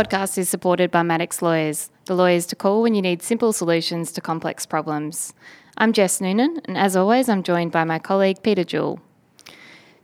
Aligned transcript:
Podcast 0.00 0.38
is 0.38 0.48
supported 0.48 0.90
by 0.90 1.02
Maddocks 1.02 1.42
Lawyers, 1.42 1.90
the 2.06 2.14
lawyers 2.14 2.46
to 2.46 2.56
call 2.56 2.80
when 2.80 2.94
you 2.94 3.02
need 3.02 3.20
simple 3.20 3.52
solutions 3.52 4.12
to 4.12 4.22
complex 4.22 4.64
problems. 4.64 5.34
I'm 5.76 5.92
Jess 5.92 6.22
Noonan, 6.22 6.62
and 6.64 6.78
as 6.78 6.96
always, 6.96 7.28
I'm 7.28 7.42
joined 7.42 7.70
by 7.70 7.84
my 7.84 7.98
colleague 7.98 8.42
Peter 8.42 8.64
Jewell. 8.64 8.98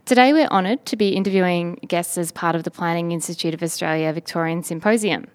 Today, 0.05 0.33
we're 0.33 0.49
honoured 0.49 0.85
to 0.85 0.95
be 0.95 1.15
interviewing 1.15 1.79
guests 1.87 2.15
as 2.15 2.31
part 2.31 2.55
of 2.55 2.63
the 2.63 2.69
Planning 2.69 3.11
Institute 3.11 3.55
of 3.55 3.63
Australia 3.63 4.13
Victorian 4.13 4.61
Symposium. 4.61 5.25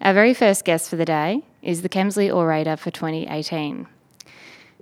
Our 0.00 0.14
very 0.14 0.32
first 0.32 0.64
guest 0.64 0.88
for 0.88 0.96
the 0.96 1.04
day 1.04 1.42
is 1.60 1.82
the 1.82 1.90
Kemsley 1.90 2.34
Orator 2.34 2.78
for 2.78 2.90
2018. 2.90 3.86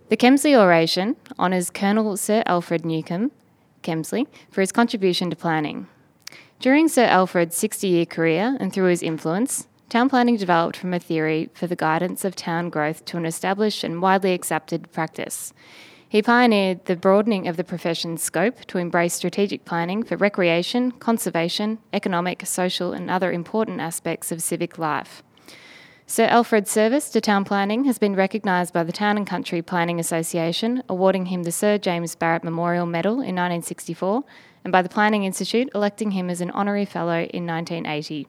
The 0.09 0.17
Kemsley 0.17 0.56
Oration 0.56 1.17
honours 1.37 1.70
Colonel 1.70 2.17
Sir 2.17 2.45
Alfred 2.47 2.84
Newcombe, 2.84 3.33
Kemsley, 3.83 4.29
for 4.53 4.61
his 4.61 4.70
contribution 4.70 5.31
to 5.31 5.37
planning. 5.37 5.89
During 6.59 6.88
Sir 6.88 7.05
Alfred's 7.05 7.55
60 7.56 7.87
year 7.87 8.06
career 8.06 8.56
and 8.59 8.72
through 8.72 8.89
his 8.89 9.03
influence, 9.03 9.69
town 9.91 10.08
planning 10.08 10.36
developed 10.36 10.78
from 10.78 10.94
a 10.94 10.98
theory 10.98 11.50
for 11.53 11.67
the 11.67 11.77
guidance 11.77 12.25
of 12.25 12.34
town 12.34 12.70
growth 12.70 13.05
to 13.06 13.19
an 13.19 13.27
established 13.27 13.84
and 13.84 14.00
widely 14.00 14.33
accepted 14.33 14.91
practice. 14.91 15.53
He 16.08 16.22
pioneered 16.22 16.86
the 16.86 16.97
broadening 16.97 17.47
of 17.47 17.58
the 17.58 17.64
profession's 17.64 18.22
scope 18.22 18.64
to 18.66 18.78
embrace 18.78 19.12
strategic 19.12 19.66
planning 19.66 20.03
for 20.03 20.16
recreation, 20.16 20.92
conservation, 20.92 21.78
economic, 21.92 22.47
social, 22.47 22.94
and 22.94 23.11
other 23.11 23.31
important 23.31 23.81
aspects 23.81 24.33
of 24.33 24.42
civic 24.42 24.78
life. 24.78 25.22
Sir 26.09 26.25
Alfred's 26.27 26.70
service 26.70 27.11
to 27.11 27.20
town 27.20 27.44
planning 27.44 27.84
has 27.84 27.98
been 27.98 28.14
recognised 28.14 28.72
by 28.72 28.84
the 28.84 28.92
Town 28.92 29.16
and 29.16 29.27
Country 29.27 29.61
Planning 29.61 29.98
Association, 29.98 30.83
awarding 30.88 31.27
him 31.27 31.42
the 31.42 31.50
Sir 31.50 31.78
James 31.78 32.14
Barrett 32.14 32.44
Memorial 32.44 32.86
Medal 32.86 33.14
in 33.14 33.34
1964 33.34 34.25
and 34.67 34.72
by 34.72 34.83
the 34.83 34.89
Planning 34.89 35.22
Institute, 35.22 35.70
electing 35.77 36.11
him 36.11 36.28
as 36.28 36.41
an 36.41 36.50
honorary 36.50 36.84
fellow 36.84 37.20
in 37.33 37.47
1980. 37.47 38.27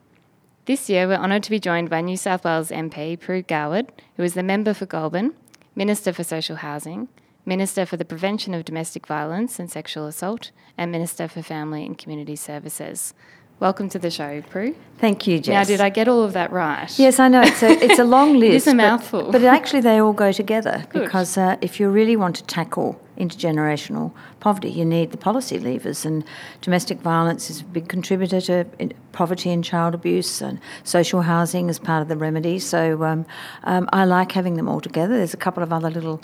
This 0.65 0.87
year, 0.87 1.07
we're 1.07 1.15
honoured 1.15 1.41
to 1.41 1.49
be 1.49 1.59
joined 1.59 1.89
by 1.89 2.01
New 2.01 2.15
South 2.15 2.43
Wales 2.43 2.69
MP 2.69 3.17
Pru 3.17 3.43
Goward, 3.47 3.89
who 4.17 4.21
is 4.21 4.35
the 4.35 4.43
member 4.43 4.75
for 4.75 4.85
Goulburn, 4.85 5.33
Minister 5.75 6.13
for 6.13 6.23
Social 6.23 6.57
Housing, 6.57 7.07
Minister 7.43 7.87
for 7.87 7.97
the 7.97 8.05
Prevention 8.05 8.53
of 8.53 8.65
Domestic 8.65 9.07
Violence 9.07 9.57
and 9.57 9.71
Sexual 9.71 10.05
Assault, 10.05 10.51
and 10.77 10.91
Minister 10.91 11.27
for 11.27 11.41
Family 11.41 11.83
and 11.83 11.97
Community 11.97 12.35
Services. 12.35 13.15
Welcome 13.59 13.89
to 13.89 13.97
the 13.97 14.11
show, 14.11 14.41
Pru. 14.41 14.75
Thank 14.99 15.25
you, 15.25 15.39
Jess. 15.39 15.51
Now, 15.51 15.63
did 15.63 15.81
I 15.81 15.89
get 15.89 16.07
all 16.07 16.21
of 16.21 16.33
that 16.33 16.51
right? 16.51 16.87
Yes, 16.99 17.17
I 17.17 17.29
know. 17.29 17.41
It's 17.41 17.63
a, 17.63 17.71
it's 17.71 17.97
a 17.97 18.05
long 18.05 18.33
list. 18.39 18.57
it's 18.57 18.67
a 18.67 18.75
mouthful. 18.75 19.23
But, 19.23 19.41
but 19.41 19.43
actually, 19.43 19.81
they 19.81 19.97
all 19.97 20.13
go 20.13 20.31
together 20.31 20.85
Good. 20.89 21.05
because 21.05 21.35
uh, 21.35 21.57
if 21.61 21.79
you 21.79 21.89
really 21.89 22.15
want 22.15 22.35
to 22.35 22.43
tackle 22.43 23.01
intergenerational 23.17 24.11
poverty. 24.39 24.69
You 24.69 24.85
need 24.85 25.11
the 25.11 25.17
policy 25.17 25.59
levers, 25.59 26.05
and 26.05 26.23
domestic 26.61 26.99
violence 26.99 27.49
is 27.49 27.61
a 27.61 27.65
big 27.65 27.87
contributor 27.89 28.41
to 28.41 28.65
poverty 29.11 29.51
and 29.51 29.63
child 29.63 29.93
abuse, 29.93 30.41
and 30.41 30.59
social 30.83 31.21
housing 31.21 31.69
is 31.69 31.79
part 31.79 32.01
of 32.01 32.07
the 32.07 32.17
remedy. 32.17 32.59
So 32.59 33.03
um, 33.03 33.25
um, 33.63 33.89
I 33.91 34.05
like 34.05 34.31
having 34.31 34.55
them 34.55 34.67
all 34.67 34.81
together. 34.81 35.17
There's 35.17 35.33
a 35.33 35.37
couple 35.37 35.63
of 35.63 35.73
other 35.73 35.89
little 35.89 36.21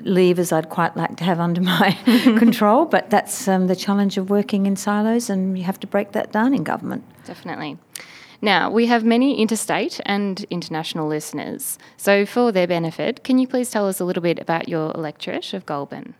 levers 0.00 0.52
I'd 0.52 0.70
quite 0.70 0.96
like 0.96 1.16
to 1.16 1.24
have 1.24 1.40
under 1.40 1.60
my 1.60 1.92
control, 2.38 2.84
but 2.84 3.10
that's 3.10 3.48
um, 3.48 3.66
the 3.66 3.76
challenge 3.76 4.18
of 4.18 4.30
working 4.30 4.66
in 4.66 4.76
silos, 4.76 5.30
and 5.30 5.58
you 5.58 5.64
have 5.64 5.80
to 5.80 5.86
break 5.86 6.12
that 6.12 6.32
down 6.32 6.54
in 6.54 6.64
government. 6.64 7.04
Definitely. 7.24 7.78
Now, 8.42 8.70
we 8.70 8.86
have 8.86 9.04
many 9.04 9.38
interstate 9.38 10.00
and 10.06 10.44
international 10.48 11.06
listeners. 11.06 11.78
So, 11.98 12.24
for 12.24 12.52
their 12.52 12.66
benefit, 12.66 13.22
can 13.22 13.38
you 13.38 13.46
please 13.46 13.70
tell 13.70 13.86
us 13.86 14.00
a 14.00 14.04
little 14.04 14.22
bit 14.22 14.38
about 14.38 14.68
your 14.68 14.92
electorate 14.92 15.52
of 15.52 15.66
Goulburn? 15.66 16.14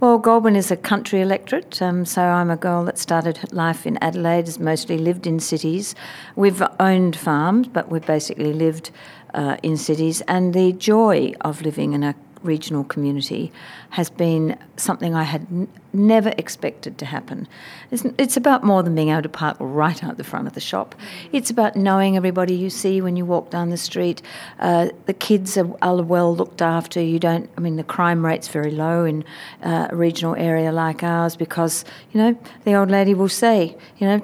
Well, 0.00 0.18
Goulburn 0.18 0.56
is 0.56 0.70
a 0.70 0.76
country 0.76 1.20
electorate, 1.20 1.80
um, 1.80 2.04
so 2.04 2.22
I'm 2.22 2.50
a 2.50 2.56
girl 2.56 2.84
that 2.84 2.98
started 2.98 3.52
life 3.52 3.86
in 3.86 3.98
Adelaide, 4.02 4.46
has 4.46 4.58
mostly 4.58 4.98
lived 4.98 5.26
in 5.26 5.40
cities. 5.40 5.94
We've 6.36 6.62
owned 6.80 7.16
farms, 7.16 7.68
but 7.68 7.90
we've 7.90 8.06
basically 8.06 8.52
lived 8.52 8.90
uh, 9.32 9.56
in 9.62 9.76
cities, 9.76 10.20
and 10.22 10.54
the 10.54 10.72
joy 10.72 11.34
of 11.40 11.62
living 11.62 11.92
in 11.92 12.02
a 12.02 12.14
regional 12.42 12.84
community 12.84 13.50
has 13.94 14.10
been 14.10 14.58
something 14.76 15.14
I 15.14 15.22
had 15.22 15.42
n- 15.52 15.68
never 15.92 16.32
expected 16.36 16.98
to 16.98 17.06
happen. 17.06 17.46
It's, 17.92 18.04
it's, 18.18 18.36
about 18.36 18.64
more 18.64 18.82
than 18.82 18.96
being 18.96 19.10
able 19.10 19.22
to 19.22 19.28
park 19.28 19.56
right 19.60 20.02
out 20.02 20.16
the 20.16 20.24
front 20.24 20.48
of 20.48 20.54
the 20.54 20.60
shop. 20.60 20.96
It's 21.30 21.48
about 21.48 21.76
knowing 21.76 22.16
everybody 22.16 22.56
you 22.56 22.70
see 22.70 23.00
when 23.00 23.14
you 23.14 23.24
walk 23.24 23.50
down 23.50 23.70
the 23.70 23.76
street. 23.76 24.20
Uh, 24.58 24.88
the 25.06 25.14
kids 25.14 25.56
are, 25.56 25.70
are, 25.80 26.02
well 26.02 26.34
looked 26.34 26.60
after. 26.60 27.00
You 27.00 27.20
don't. 27.20 27.48
I 27.56 27.60
mean, 27.60 27.76
the 27.76 27.84
crime 27.84 28.26
rate's 28.26 28.48
very 28.48 28.72
low 28.72 29.04
in 29.04 29.24
uh, 29.62 29.86
a 29.90 29.94
regional 29.94 30.34
area 30.34 30.72
like 30.72 31.04
ours 31.04 31.36
because 31.36 31.84
you 32.12 32.20
know 32.20 32.36
the 32.64 32.74
old 32.74 32.90
lady 32.90 33.14
will 33.14 33.28
say, 33.28 33.76
you 33.98 34.08
know, 34.08 34.18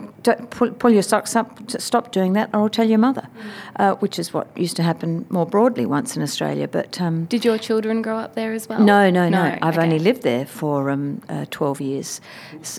pull, 0.50 0.72
pull, 0.72 0.90
your 0.90 1.02
socks 1.02 1.36
up, 1.36 1.70
stop 1.70 2.10
doing 2.10 2.32
that, 2.32 2.50
or 2.52 2.62
I'll 2.62 2.68
tell 2.68 2.88
your 2.88 2.98
mother, 2.98 3.28
uh, 3.76 3.94
which 3.94 4.18
is 4.18 4.34
what 4.34 4.48
used 4.58 4.74
to 4.76 4.82
happen 4.82 5.26
more 5.30 5.46
broadly 5.46 5.86
once 5.86 6.16
in 6.16 6.22
Australia. 6.22 6.66
But 6.66 7.00
um, 7.00 7.26
did 7.26 7.44
your 7.44 7.56
children 7.56 8.02
grow 8.02 8.18
up 8.18 8.34
there 8.34 8.52
as 8.52 8.68
well? 8.68 8.80
No, 8.80 9.10
no, 9.10 9.28
no. 9.28 9.50
no. 9.50 9.58
I've 9.62 9.76
okay. 9.76 9.84
only 9.84 9.98
lived 9.98 10.22
there 10.22 10.46
for 10.46 10.90
um, 10.90 11.22
uh, 11.28 11.46
12 11.50 11.80
years. 11.80 12.20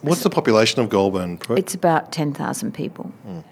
What's 0.01 0.23
the 0.23 0.29
population 0.29 0.81
of 0.81 0.89
Goulburn? 0.89 1.39
It's 1.49 1.73
about 1.73 2.11
10,000 2.11 2.73
people. 2.73 3.11
Mm. 3.27 3.43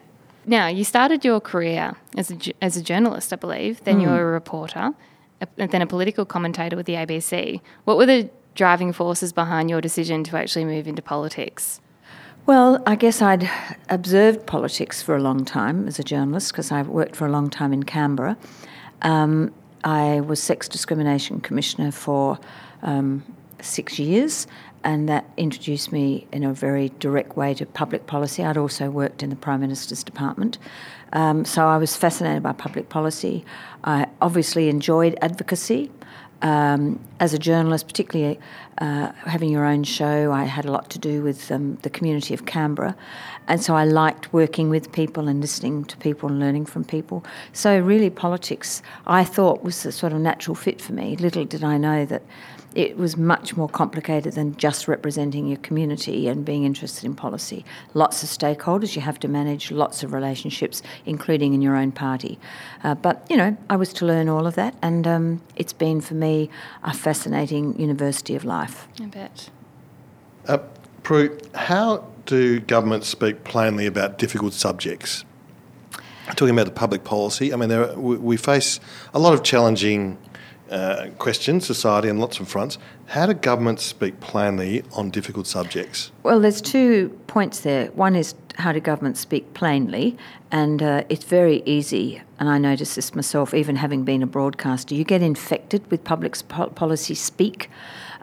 Now, 0.45 0.67
you 0.67 0.83
started 0.83 1.23
your 1.23 1.39
career 1.39 1.95
as 2.17 2.31
a, 2.31 2.37
as 2.61 2.75
a 2.75 2.81
journalist, 2.81 3.31
I 3.31 3.35
believe, 3.35 3.83
then 3.83 3.99
mm. 3.99 4.03
you 4.03 4.09
were 4.09 4.29
a 4.29 4.31
reporter, 4.31 4.93
and 5.57 5.71
then 5.71 5.81
a 5.81 5.87
political 5.87 6.25
commentator 6.25 6.75
with 6.75 6.85
the 6.85 6.95
ABC. 6.95 7.61
What 7.85 7.97
were 7.97 8.05
the 8.05 8.29
driving 8.55 8.91
forces 8.91 9.31
behind 9.31 9.69
your 9.69 9.81
decision 9.81 10.23
to 10.25 10.37
actually 10.37 10.65
move 10.65 10.87
into 10.87 11.01
politics? 11.01 11.79
Well, 12.45 12.81
I 12.87 12.95
guess 12.95 13.21
I'd 13.21 13.49
observed 13.89 14.47
politics 14.47 15.01
for 15.03 15.15
a 15.15 15.21
long 15.21 15.45
time 15.45 15.87
as 15.87 15.99
a 15.99 16.03
journalist 16.03 16.51
because 16.51 16.71
I 16.71 16.81
worked 16.81 17.15
for 17.15 17.27
a 17.27 17.31
long 17.31 17.49
time 17.49 17.71
in 17.71 17.83
Canberra. 17.83 18.37
Um, 19.03 19.53
I 19.83 20.21
was 20.21 20.41
Sex 20.41 20.67
Discrimination 20.67 21.41
Commissioner 21.41 21.91
for 21.91 22.39
um, 22.81 23.23
six 23.61 23.99
years, 23.99 24.47
and 24.83 25.09
that 25.09 25.25
introduced 25.35 25.91
me 25.91 26.27
in 26.31 26.43
a 26.43 26.53
very 26.53 26.89
direct 26.99 27.35
way 27.35 27.53
to 27.53 27.65
public 27.65 28.07
policy. 28.07 28.43
I'd 28.43 28.57
also 28.57 28.89
worked 28.89 29.21
in 29.23 29.29
the 29.29 29.35
Prime 29.35 29.61
Minister's 29.61 30.03
Department, 30.03 30.57
um, 31.13 31.45
so 31.45 31.67
I 31.67 31.77
was 31.77 31.95
fascinated 31.95 32.43
by 32.43 32.53
public 32.53 32.89
policy. 32.89 33.43
I 33.83 34.07
obviously 34.21 34.69
enjoyed 34.69 35.17
advocacy. 35.21 35.91
Um, 36.41 37.01
as 37.19 37.33
a 37.33 37.37
journalist, 37.37 37.85
particularly 37.85 38.39
uh, 38.77 39.11
having 39.25 39.49
your 39.49 39.65
own 39.65 39.83
show, 39.83 40.31
I 40.31 40.45
had 40.45 40.63
a 40.63 40.71
lot 40.71 40.89
to 40.91 40.99
do 40.99 41.21
with 41.21 41.51
um, 41.51 41.77
the 41.81 41.89
community 41.89 42.33
of 42.33 42.45
Canberra, 42.45 42.95
and 43.49 43.61
so 43.61 43.75
I 43.75 43.83
liked 43.83 44.31
working 44.31 44.69
with 44.69 44.89
people 44.93 45.27
and 45.27 45.41
listening 45.41 45.83
to 45.85 45.97
people 45.97 46.29
and 46.29 46.39
learning 46.39 46.65
from 46.65 46.85
people. 46.85 47.25
So 47.51 47.77
really, 47.77 48.09
politics 48.09 48.81
I 49.05 49.25
thought 49.25 49.63
was 49.63 49.85
a 49.85 49.91
sort 49.91 50.13
of 50.13 50.19
natural 50.19 50.55
fit 50.55 50.79
for 50.79 50.93
me. 50.93 51.17
Little 51.17 51.43
did 51.43 51.61
I 51.63 51.77
know 51.77 52.05
that 52.05 52.23
it 52.75 52.97
was 52.97 53.17
much 53.17 53.57
more 53.57 53.67
complicated 53.67 54.33
than 54.33 54.55
just 54.57 54.87
representing 54.87 55.47
your 55.47 55.57
community 55.57 56.27
and 56.27 56.45
being 56.45 56.65
interested 56.65 57.03
in 57.03 57.15
policy. 57.15 57.65
Lots 57.93 58.21
of 58.23 58.29
stakeholders 58.29 58.95
you 58.95 59.01
have 59.01 59.19
to 59.21 59.27
manage, 59.27 59.71
lots 59.71 60.03
of 60.03 60.13
relationships, 60.13 60.81
including 61.05 61.53
in 61.53 61.61
your 61.61 61.75
own 61.75 61.91
party. 61.91 62.37
Uh, 62.83 62.95
but, 62.95 63.25
you 63.29 63.37
know, 63.37 63.57
I 63.69 63.75
was 63.75 63.91
to 63.93 64.05
learn 64.05 64.29
all 64.29 64.45
of 64.45 64.55
that, 64.55 64.75
and 64.81 65.07
um, 65.07 65.41
it's 65.55 65.73
been 65.73 66.01
for 66.01 66.13
me 66.13 66.49
a 66.83 66.93
fascinating 66.93 67.79
university 67.79 68.35
of 68.35 68.45
life. 68.45 68.87
I 69.01 69.05
bet. 69.05 69.49
Uh, 70.47 70.59
Pru, 71.03 71.55
how 71.55 72.05
do 72.25 72.59
governments 72.59 73.07
speak 73.07 73.43
plainly 73.43 73.85
about 73.85 74.17
difficult 74.17 74.53
subjects? 74.53 75.25
Talking 76.35 76.51
about 76.51 76.65
the 76.65 76.71
public 76.71 77.03
policy, 77.03 77.51
I 77.51 77.55
mean, 77.55 77.71
are, 77.71 77.95
we 77.95 78.37
face 78.37 78.79
a 79.15 79.19
lot 79.19 79.33
of 79.33 79.41
challenging 79.41 80.19
uh, 80.69 81.07
questions, 81.17 81.65
society, 81.65 82.09
on 82.09 82.17
lots 82.17 82.39
of 82.39 82.47
fronts. 82.47 82.77
How 83.07 83.25
do 83.25 83.33
governments 83.33 83.83
speak 83.83 84.19
plainly 84.19 84.83
on 84.93 85.09
difficult 85.09 85.47
subjects? 85.47 86.11
Well, 86.23 86.39
there's 86.39 86.61
two 86.61 87.09
points 87.27 87.61
there. 87.61 87.87
One 87.91 88.15
is 88.15 88.35
how 88.55 88.71
do 88.71 88.79
governments 88.79 89.19
speak 89.19 89.53
plainly, 89.53 90.17
and 90.51 90.83
uh, 90.83 91.03
it's 91.09 91.23
very 91.23 91.63
easy. 91.65 92.21
And 92.39 92.49
I 92.49 92.57
notice 92.57 92.95
this 92.95 93.15
myself, 93.15 93.53
even 93.53 93.77
having 93.77 94.03
been 94.03 94.21
a 94.21 94.27
broadcaster. 94.27 94.95
You 94.95 95.03
get 95.03 95.21
infected 95.21 95.89
with 95.89 96.03
public 96.03 96.37
policy 96.75 97.15
speak. 97.15 97.69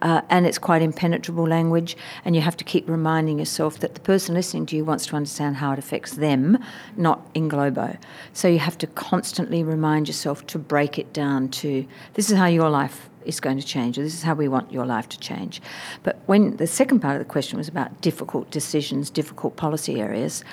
Uh, 0.02 0.22
and 0.28 0.46
it's 0.46 0.58
quite 0.58 0.82
impenetrable 0.82 1.46
language, 1.46 1.96
and 2.24 2.34
you 2.34 2.42
have 2.42 2.56
to 2.56 2.64
keep 2.64 2.88
reminding 2.88 3.38
yourself 3.38 3.78
that 3.80 3.94
the 3.94 4.00
person 4.00 4.34
listening 4.34 4.66
to 4.66 4.76
you 4.76 4.84
wants 4.84 5.06
to 5.06 5.16
understand 5.16 5.56
how 5.56 5.72
it 5.72 5.78
affects 5.78 6.12
them, 6.12 6.58
not 6.96 7.26
in 7.34 7.48
globo. 7.48 7.96
So 8.32 8.48
you 8.48 8.58
have 8.58 8.78
to 8.78 8.86
constantly 8.86 9.62
remind 9.62 10.08
yourself 10.08 10.46
to 10.48 10.58
break 10.58 10.98
it 10.98 11.12
down 11.12 11.48
to 11.48 11.86
this 12.14 12.30
is 12.30 12.36
how 12.36 12.46
your 12.46 12.70
life 12.70 13.08
is 13.24 13.40
going 13.40 13.58
to 13.58 13.66
change, 13.66 13.98
or 13.98 14.02
this 14.02 14.14
is 14.14 14.22
how 14.22 14.34
we 14.34 14.48
want 14.48 14.72
your 14.72 14.86
life 14.86 15.08
to 15.08 15.18
change. 15.18 15.60
But 16.02 16.20
when 16.26 16.56
the 16.56 16.66
second 16.66 17.00
part 17.00 17.16
of 17.16 17.26
the 17.26 17.32
question 17.32 17.58
was 17.58 17.68
about 17.68 18.00
difficult 18.00 18.50
decisions, 18.50 19.10
difficult 19.10 19.56
policy 19.56 20.00
areas, 20.00 20.44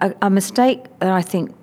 a, 0.00 0.14
a 0.22 0.30
mistake 0.30 0.84
that 0.98 1.12
I 1.12 1.22
think 1.22 1.54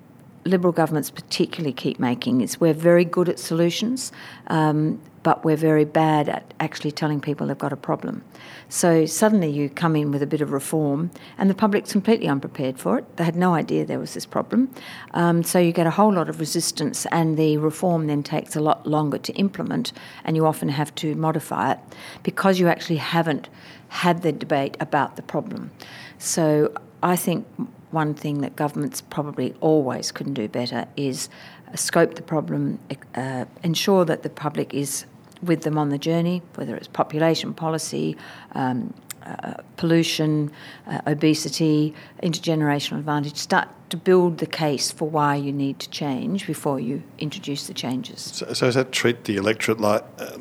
Liberal 0.44 0.72
governments 0.72 1.10
particularly 1.10 1.72
keep 1.72 1.98
making 1.98 2.40
is 2.40 2.60
we're 2.60 2.72
very 2.72 3.04
good 3.04 3.28
at 3.28 3.40
solutions, 3.40 4.12
um, 4.46 5.00
but 5.26 5.44
we're 5.44 5.56
very 5.56 5.84
bad 5.84 6.28
at 6.28 6.54
actually 6.60 6.92
telling 6.92 7.20
people 7.20 7.48
they've 7.48 7.58
got 7.58 7.72
a 7.72 7.76
problem. 7.76 8.22
So 8.68 9.06
suddenly 9.06 9.50
you 9.50 9.68
come 9.68 9.96
in 9.96 10.12
with 10.12 10.22
a 10.22 10.26
bit 10.26 10.40
of 10.40 10.52
reform, 10.52 11.10
and 11.36 11.50
the 11.50 11.54
public's 11.54 11.90
completely 11.90 12.28
unprepared 12.28 12.78
for 12.78 12.98
it. 12.98 13.16
They 13.16 13.24
had 13.24 13.34
no 13.34 13.52
idea 13.52 13.84
there 13.84 13.98
was 13.98 14.14
this 14.14 14.24
problem. 14.24 14.72
Um, 15.14 15.42
so 15.42 15.58
you 15.58 15.72
get 15.72 15.88
a 15.88 15.90
whole 15.90 16.12
lot 16.12 16.28
of 16.28 16.38
resistance, 16.38 17.06
and 17.10 17.36
the 17.36 17.56
reform 17.56 18.06
then 18.06 18.22
takes 18.22 18.54
a 18.54 18.60
lot 18.60 18.86
longer 18.86 19.18
to 19.18 19.32
implement, 19.32 19.92
and 20.24 20.36
you 20.36 20.46
often 20.46 20.68
have 20.68 20.94
to 21.02 21.16
modify 21.16 21.72
it 21.72 21.80
because 22.22 22.60
you 22.60 22.68
actually 22.68 22.98
haven't 22.98 23.48
had 23.88 24.22
the 24.22 24.30
debate 24.30 24.76
about 24.78 25.16
the 25.16 25.22
problem. 25.22 25.72
So 26.18 26.72
I 27.02 27.16
think 27.16 27.48
one 27.90 28.14
thing 28.14 28.42
that 28.42 28.54
governments 28.54 29.00
probably 29.00 29.56
always 29.60 30.12
couldn't 30.12 30.34
do 30.34 30.46
better 30.46 30.86
is 30.96 31.28
scope 31.74 32.14
the 32.14 32.22
problem, 32.22 32.78
uh, 33.16 33.44
ensure 33.64 34.04
that 34.04 34.22
the 34.22 34.30
public 34.30 34.72
is 34.72 35.04
with 35.46 35.62
them 35.62 35.78
on 35.78 35.88
the 35.88 35.98
journey, 35.98 36.42
whether 36.54 36.76
it's 36.76 36.88
population 36.88 37.54
policy, 37.54 38.16
um, 38.52 38.92
uh, 39.26 39.54
pollution, 39.76 40.50
uh, 40.86 41.00
obesity, 41.06 41.92
intergenerational 42.22 42.98
advantage. 42.98 43.36
Start 43.36 43.68
to 43.90 43.96
build 43.96 44.38
the 44.38 44.46
case 44.46 44.90
for 44.90 45.08
why 45.08 45.34
you 45.34 45.52
need 45.52 45.78
to 45.80 45.90
change 45.90 46.46
before 46.46 46.78
you 46.78 47.02
introduce 47.18 47.66
the 47.66 47.74
changes. 47.74 48.20
So, 48.20 48.52
so 48.52 48.66
does 48.66 48.74
that 48.76 48.92
treat 48.92 49.24
the 49.24 49.36
electorate 49.36 49.80
like 49.80 50.04
uh, 50.18 50.36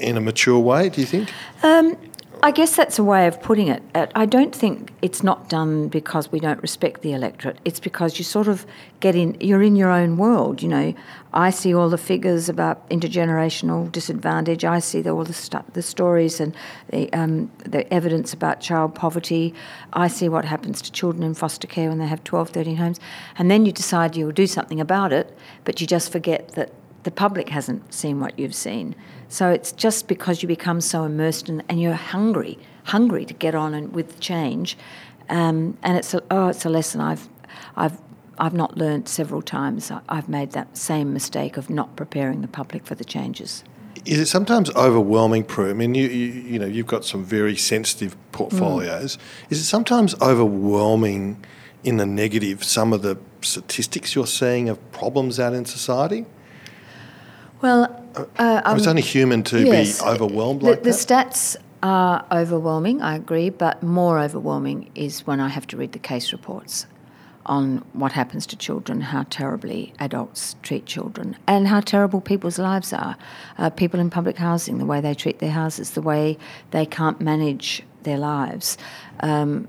in 0.00 0.16
a 0.16 0.20
mature 0.20 0.58
way? 0.58 0.88
Do 0.88 1.00
you 1.00 1.06
think? 1.06 1.30
Um, 1.62 1.96
I 2.42 2.50
guess 2.50 2.76
that's 2.76 2.98
a 2.98 3.04
way 3.04 3.26
of 3.26 3.40
putting 3.40 3.68
it. 3.68 3.82
Uh, 3.94 4.06
I 4.14 4.26
don't 4.26 4.54
think 4.54 4.92
it's 5.00 5.22
not 5.22 5.48
done 5.48 5.88
because 5.88 6.30
we 6.30 6.38
don't 6.38 6.60
respect 6.60 7.00
the 7.00 7.12
electorate. 7.12 7.58
It's 7.64 7.80
because 7.80 8.18
you 8.18 8.24
sort 8.24 8.46
of 8.46 8.66
get 9.00 9.14
in, 9.14 9.36
you're 9.40 9.62
in 9.62 9.74
your 9.74 9.90
own 9.90 10.18
world. 10.18 10.60
You 10.60 10.68
know, 10.68 10.94
I 11.32 11.48
see 11.48 11.74
all 11.74 11.88
the 11.88 11.98
figures 11.98 12.50
about 12.50 12.88
intergenerational 12.90 13.90
disadvantage. 13.90 14.64
I 14.66 14.80
see 14.80 15.00
the, 15.00 15.10
all 15.10 15.24
the, 15.24 15.32
stu- 15.32 15.64
the 15.72 15.80
stories 15.82 16.38
and 16.38 16.54
the, 16.90 17.10
um, 17.14 17.50
the 17.64 17.90
evidence 17.92 18.34
about 18.34 18.60
child 18.60 18.94
poverty. 18.94 19.54
I 19.94 20.08
see 20.08 20.28
what 20.28 20.44
happens 20.44 20.82
to 20.82 20.92
children 20.92 21.22
in 21.22 21.32
foster 21.32 21.66
care 21.66 21.88
when 21.88 21.98
they 21.98 22.06
have 22.06 22.22
12, 22.22 22.50
13 22.50 22.76
homes. 22.76 23.00
And 23.38 23.50
then 23.50 23.64
you 23.64 23.72
decide 23.72 24.14
you'll 24.14 24.30
do 24.30 24.46
something 24.46 24.80
about 24.80 25.12
it, 25.12 25.36
but 25.64 25.80
you 25.80 25.86
just 25.86 26.12
forget 26.12 26.50
that 26.50 26.70
the 27.06 27.10
public 27.12 27.48
hasn't 27.48 27.94
seen 27.94 28.20
what 28.20 28.36
you've 28.38 28.54
seen. 28.54 28.94
So 29.28 29.48
it's 29.48 29.70
just 29.70 30.08
because 30.08 30.42
you 30.42 30.48
become 30.48 30.80
so 30.80 31.04
immersed 31.04 31.48
in, 31.48 31.62
and 31.68 31.80
you're 31.80 31.94
hungry, 31.94 32.58
hungry 32.84 33.24
to 33.24 33.32
get 33.32 33.54
on 33.54 33.74
and 33.74 33.94
with 33.94 34.18
change. 34.20 34.76
Um, 35.30 35.78
and 35.84 35.96
it's 35.96 36.12
a, 36.12 36.22
oh, 36.30 36.48
it's 36.48 36.64
a 36.64 36.68
lesson 36.68 37.00
I've, 37.00 37.28
I've, 37.76 37.98
I've 38.38 38.54
not 38.54 38.76
learned 38.76 39.08
several 39.08 39.40
times. 39.40 39.92
I've 40.08 40.28
made 40.28 40.50
that 40.50 40.76
same 40.76 41.12
mistake 41.12 41.56
of 41.56 41.70
not 41.70 41.94
preparing 41.94 42.42
the 42.42 42.48
public 42.48 42.84
for 42.84 42.96
the 42.96 43.04
changes. 43.04 43.62
Is 44.04 44.18
it 44.18 44.26
sometimes 44.26 44.68
overwhelming, 44.70 45.44
Pru? 45.44 45.70
I 45.70 45.72
mean, 45.74 45.94
you, 45.94 46.08
you, 46.08 46.26
you 46.26 46.58
know, 46.58 46.66
you've 46.66 46.88
got 46.88 47.04
some 47.04 47.24
very 47.24 47.56
sensitive 47.56 48.16
portfolios. 48.32 49.16
Mm. 49.16 49.20
Is 49.50 49.60
it 49.60 49.64
sometimes 49.64 50.20
overwhelming 50.20 51.44
in 51.84 51.98
the 51.98 52.06
negative 52.06 52.64
some 52.64 52.92
of 52.92 53.02
the 53.02 53.16
statistics 53.42 54.16
you're 54.16 54.26
seeing 54.26 54.68
of 54.68 54.78
problems 54.90 55.38
out 55.38 55.54
in 55.54 55.64
society? 55.64 56.26
Well, 57.62 57.84
uh, 58.38 58.62
um, 58.64 58.76
it's 58.76 58.86
only 58.86 59.02
human 59.02 59.42
to 59.44 59.64
yes, 59.64 60.02
be 60.02 60.08
overwhelmed 60.08 60.62
like 60.62 60.82
the, 60.82 60.90
that. 60.90 60.96
The 60.96 61.14
stats 61.14 61.56
are 61.82 62.24
overwhelming, 62.32 63.02
I 63.02 63.16
agree, 63.16 63.50
but 63.50 63.82
more 63.82 64.18
overwhelming 64.18 64.90
is 64.94 65.26
when 65.26 65.40
I 65.40 65.48
have 65.48 65.66
to 65.68 65.76
read 65.76 65.92
the 65.92 65.98
case 65.98 66.32
reports 66.32 66.86
on 67.46 67.78
what 67.92 68.12
happens 68.12 68.44
to 68.46 68.56
children, 68.56 69.00
how 69.00 69.24
terribly 69.30 69.92
adults 70.00 70.56
treat 70.62 70.84
children, 70.84 71.36
and 71.46 71.68
how 71.68 71.80
terrible 71.80 72.20
people's 72.20 72.58
lives 72.58 72.92
are. 72.92 73.16
Uh, 73.56 73.70
people 73.70 74.00
in 74.00 74.10
public 74.10 74.36
housing, 74.36 74.78
the 74.78 74.86
way 74.86 75.00
they 75.00 75.14
treat 75.14 75.38
their 75.38 75.52
houses, 75.52 75.92
the 75.92 76.02
way 76.02 76.36
they 76.72 76.84
can't 76.84 77.20
manage 77.20 77.82
their 78.02 78.18
lives. 78.18 78.76
Um, 79.20 79.68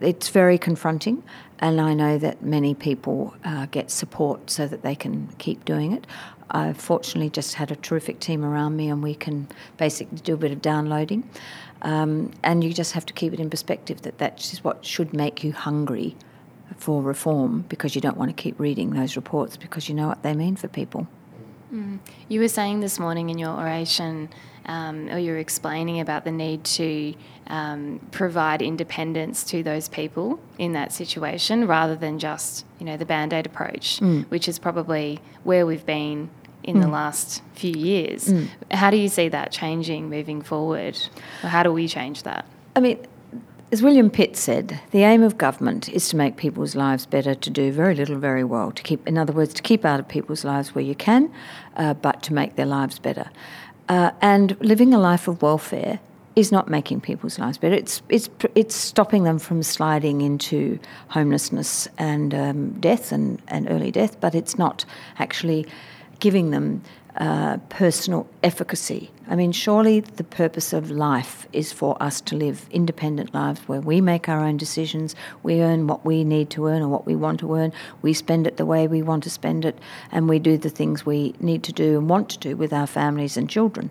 it's 0.00 0.28
very 0.28 0.58
confronting, 0.58 1.22
and 1.58 1.80
I 1.80 1.94
know 1.94 2.18
that 2.18 2.42
many 2.42 2.74
people 2.74 3.34
uh, 3.44 3.66
get 3.66 3.90
support 3.90 4.50
so 4.50 4.66
that 4.66 4.82
they 4.82 4.94
can 4.94 5.28
keep 5.38 5.64
doing 5.64 5.92
it. 5.92 6.06
I've 6.50 6.76
fortunately 6.76 7.30
just 7.30 7.54
had 7.54 7.70
a 7.70 7.76
terrific 7.76 8.20
team 8.20 8.44
around 8.44 8.76
me, 8.76 8.88
and 8.88 9.02
we 9.02 9.14
can 9.14 9.48
basically 9.76 10.18
do 10.18 10.34
a 10.34 10.36
bit 10.36 10.52
of 10.52 10.62
downloading. 10.62 11.28
Um, 11.82 12.32
and 12.42 12.64
you 12.64 12.72
just 12.72 12.92
have 12.92 13.04
to 13.06 13.12
keep 13.12 13.32
it 13.32 13.40
in 13.40 13.50
perspective 13.50 14.02
that 14.02 14.18
that 14.18 14.40
is 14.52 14.64
what 14.64 14.84
should 14.84 15.12
make 15.12 15.44
you 15.44 15.52
hungry 15.52 16.16
for 16.76 17.02
reform 17.02 17.64
because 17.68 17.94
you 17.94 18.00
don't 18.00 18.16
want 18.16 18.34
to 18.34 18.42
keep 18.42 18.58
reading 18.58 18.90
those 18.90 19.16
reports 19.16 19.56
because 19.56 19.88
you 19.88 19.94
know 19.94 20.08
what 20.08 20.22
they 20.22 20.34
mean 20.34 20.56
for 20.56 20.68
people. 20.68 21.06
Mm. 21.72 21.98
You 22.28 22.40
were 22.40 22.48
saying 22.48 22.80
this 22.80 22.98
morning 22.98 23.30
in 23.30 23.38
your 23.38 23.50
oration, 23.50 24.28
um, 24.66 25.08
or 25.10 25.18
you 25.18 25.32
were 25.32 25.38
explaining 25.38 26.00
about 26.00 26.24
the 26.24 26.32
need 26.32 26.64
to 26.64 27.14
um, 27.48 28.00
provide 28.10 28.62
independence 28.62 29.44
to 29.44 29.62
those 29.62 29.88
people 29.88 30.40
in 30.58 30.72
that 30.72 30.92
situation 30.92 31.66
rather 31.66 31.94
than 31.94 32.18
just, 32.18 32.64
you 32.78 32.86
know, 32.86 32.96
the 32.96 33.06
band 33.06 33.32
aid 33.32 33.46
approach, 33.46 34.00
mm. 34.00 34.24
which 34.28 34.48
is 34.48 34.58
probably 34.58 35.20
where 35.44 35.66
we've 35.66 35.86
been 35.86 36.30
in 36.66 36.76
mm. 36.76 36.82
the 36.82 36.88
last 36.88 37.42
few 37.54 37.72
years. 37.72 38.28
Mm. 38.28 38.48
How 38.72 38.90
do 38.90 38.96
you 38.96 39.08
see 39.08 39.28
that 39.28 39.52
changing 39.52 40.10
moving 40.10 40.42
forward? 40.42 40.98
Or 41.42 41.48
how 41.48 41.62
do 41.62 41.72
we 41.72 41.88
change 41.88 42.24
that? 42.24 42.44
I 42.74 42.80
mean, 42.80 42.98
as 43.72 43.82
William 43.82 44.10
Pitt 44.10 44.36
said, 44.36 44.80
the 44.90 45.02
aim 45.02 45.22
of 45.22 45.38
government 45.38 45.88
is 45.88 46.08
to 46.10 46.16
make 46.16 46.36
people's 46.36 46.76
lives 46.76 47.06
better, 47.06 47.34
to 47.34 47.50
do 47.50 47.72
very 47.72 47.94
little 47.94 48.18
very 48.18 48.44
well, 48.44 48.70
to 48.72 48.82
keep, 48.82 49.06
in 49.08 49.18
other 49.18 49.32
words, 49.32 49.54
to 49.54 49.62
keep 49.62 49.84
out 49.84 49.98
of 49.98 50.06
people's 50.06 50.44
lives 50.44 50.74
where 50.74 50.84
you 50.84 50.94
can, 50.94 51.32
uh, 51.76 51.94
but 51.94 52.22
to 52.24 52.32
make 52.32 52.56
their 52.56 52.66
lives 52.66 52.98
better. 52.98 53.28
Uh, 53.88 54.10
and 54.20 54.56
living 54.60 54.92
a 54.94 54.98
life 54.98 55.26
of 55.28 55.42
welfare 55.42 55.98
is 56.36 56.52
not 56.52 56.68
making 56.68 57.00
people's 57.00 57.38
lives 57.38 57.56
better. 57.56 57.74
It's 57.74 58.02
it's 58.10 58.28
it's 58.54 58.74
stopping 58.74 59.24
them 59.24 59.38
from 59.38 59.62
sliding 59.62 60.20
into 60.20 60.78
homelessness 61.08 61.88
and 61.96 62.34
um, 62.34 62.72
death 62.78 63.10
and, 63.10 63.40
and 63.48 63.70
early 63.70 63.90
death, 63.90 64.20
but 64.20 64.34
it's 64.34 64.58
not 64.58 64.84
actually 65.18 65.66
giving 66.20 66.50
them 66.50 66.82
uh, 67.16 67.56
personal 67.70 68.28
efficacy. 68.42 69.10
I 69.28 69.36
mean, 69.36 69.50
surely 69.50 70.00
the 70.00 70.22
purpose 70.22 70.72
of 70.72 70.90
life 70.90 71.48
is 71.52 71.72
for 71.72 72.00
us 72.00 72.20
to 72.20 72.36
live 72.36 72.66
independent 72.70 73.34
lives 73.34 73.60
where 73.66 73.80
we 73.80 74.00
make 74.00 74.28
our 74.28 74.40
own 74.40 74.56
decisions, 74.56 75.16
we 75.42 75.62
earn 75.62 75.86
what 75.86 76.04
we 76.04 76.24
need 76.24 76.50
to 76.50 76.66
earn 76.66 76.82
or 76.82 76.88
what 76.88 77.06
we 77.06 77.16
want 77.16 77.40
to 77.40 77.54
earn, 77.54 77.72
we 78.02 78.12
spend 78.12 78.46
it 78.46 78.56
the 78.56 78.66
way 78.66 78.86
we 78.86 79.02
want 79.02 79.24
to 79.24 79.30
spend 79.30 79.64
it, 79.64 79.78
and 80.12 80.28
we 80.28 80.38
do 80.38 80.58
the 80.58 80.70
things 80.70 81.06
we 81.06 81.34
need 81.40 81.62
to 81.64 81.72
do 81.72 81.98
and 81.98 82.08
want 82.08 82.28
to 82.28 82.38
do 82.38 82.54
with 82.54 82.72
our 82.72 82.86
families 82.86 83.36
and 83.36 83.48
children. 83.48 83.90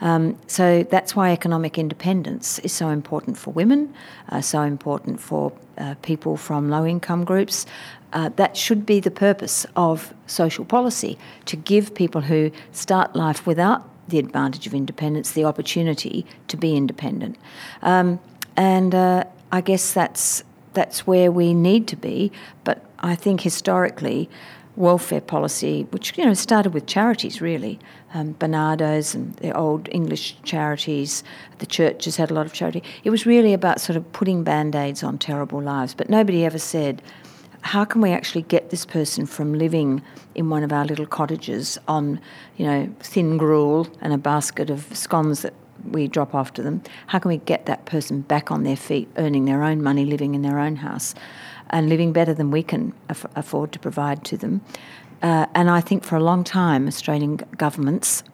Um, 0.00 0.36
so 0.48 0.82
that's 0.82 1.14
why 1.16 1.30
economic 1.30 1.78
independence 1.78 2.58
is 2.58 2.72
so 2.72 2.88
important 2.88 3.38
for 3.38 3.52
women, 3.52 3.94
uh, 4.30 4.40
so 4.40 4.62
important 4.62 5.20
for 5.20 5.52
uh, 5.78 5.94
people 6.02 6.36
from 6.36 6.68
low 6.68 6.84
income 6.84 7.24
groups, 7.24 7.66
uh, 8.14 8.30
that 8.36 8.56
should 8.56 8.86
be 8.86 9.00
the 9.00 9.10
purpose 9.10 9.66
of 9.76 10.14
social 10.26 10.64
policy 10.64 11.18
to 11.44 11.56
give 11.56 11.94
people 11.94 12.22
who 12.22 12.50
start 12.72 13.14
life 13.14 13.46
without 13.46 13.88
the 14.08 14.18
advantage 14.18 14.66
of 14.66 14.74
independence 14.74 15.32
the 15.32 15.44
opportunity 15.44 16.24
to 16.48 16.56
be 16.56 16.76
independent. 16.76 17.36
Um, 17.82 18.20
and 18.56 18.94
uh, 18.94 19.24
I 19.50 19.60
guess 19.60 19.92
that's 19.92 20.44
that's 20.74 21.06
where 21.06 21.30
we 21.30 21.54
need 21.54 21.86
to 21.88 21.96
be. 21.96 22.32
But 22.64 22.84
I 23.00 23.14
think 23.14 23.40
historically, 23.40 24.28
welfare 24.76 25.20
policy, 25.20 25.86
which 25.90 26.16
you 26.16 26.24
know 26.24 26.34
started 26.34 26.74
with 26.74 26.86
charities 26.86 27.40
really, 27.40 27.80
um, 28.12 28.36
and 28.40 29.34
the 29.36 29.52
old 29.56 29.88
English 29.90 30.36
charities, 30.42 31.24
the 31.58 31.66
churches 31.66 32.16
had 32.16 32.30
a 32.30 32.34
lot 32.34 32.46
of 32.46 32.52
charity. 32.52 32.82
It 33.02 33.10
was 33.10 33.26
really 33.26 33.52
about 33.52 33.80
sort 33.80 33.96
of 33.96 34.12
putting 34.12 34.44
band 34.44 34.76
aids 34.76 35.02
on 35.02 35.18
terrible 35.18 35.60
lives. 35.60 35.94
But 35.94 36.08
nobody 36.08 36.44
ever 36.44 36.58
said 36.58 37.02
how 37.64 37.82
can 37.82 38.02
we 38.02 38.12
actually 38.12 38.42
get 38.42 38.68
this 38.68 38.84
person 38.84 39.24
from 39.24 39.54
living 39.54 40.02
in 40.34 40.50
one 40.50 40.62
of 40.62 40.70
our 40.70 40.84
little 40.84 41.06
cottages 41.06 41.78
on, 41.88 42.20
you 42.58 42.66
know, 42.66 42.94
thin 43.00 43.38
gruel 43.38 43.88
and 44.02 44.12
a 44.12 44.18
basket 44.18 44.68
of 44.68 44.94
scones 44.94 45.40
that 45.40 45.54
we 45.82 46.06
drop 46.06 46.34
off 46.34 46.52
to 46.52 46.62
them? 46.62 46.82
How 47.06 47.18
can 47.18 47.30
we 47.30 47.38
get 47.38 47.64
that 47.64 47.86
person 47.86 48.20
back 48.20 48.50
on 48.50 48.64
their 48.64 48.76
feet, 48.76 49.08
earning 49.16 49.46
their 49.46 49.62
own 49.62 49.82
money, 49.82 50.04
living 50.04 50.34
in 50.34 50.42
their 50.42 50.58
own 50.58 50.76
house, 50.76 51.14
and 51.70 51.88
living 51.88 52.12
better 52.12 52.34
than 52.34 52.50
we 52.50 52.62
can 52.62 52.92
aff- 53.08 53.26
afford 53.34 53.72
to 53.72 53.78
provide 53.78 54.24
to 54.24 54.36
them? 54.36 54.60
Uh, 55.22 55.46
and 55.54 55.70
I 55.70 55.80
think 55.80 56.04
for 56.04 56.16
a 56.16 56.22
long 56.22 56.44
time, 56.44 56.86
Australian 56.86 57.36
governments 57.56 58.24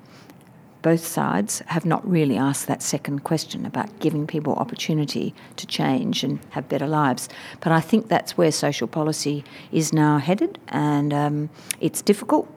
both 0.82 1.06
sides 1.06 1.62
have 1.66 1.84
not 1.84 2.08
really 2.08 2.37
asked 2.37 2.66
that 2.66 2.82
second 2.82 3.20
question 3.25 3.66
about 3.66 3.99
giving 4.00 4.26
people 4.26 4.54
opportunity 4.54 5.34
to 5.56 5.66
change 5.66 6.25
and 6.25 6.40
have 6.50 6.68
better 6.68 6.87
lives. 6.87 7.28
But 7.60 7.72
I 7.72 7.80
think 7.80 8.08
that's 8.08 8.37
where 8.37 8.50
social 8.52 8.88
policy 8.88 9.44
is 9.72 9.92
now 9.92 10.18
headed, 10.18 10.58
and 10.68 11.12
um, 11.12 11.50
it's 11.80 12.02
difficult. 12.02 12.49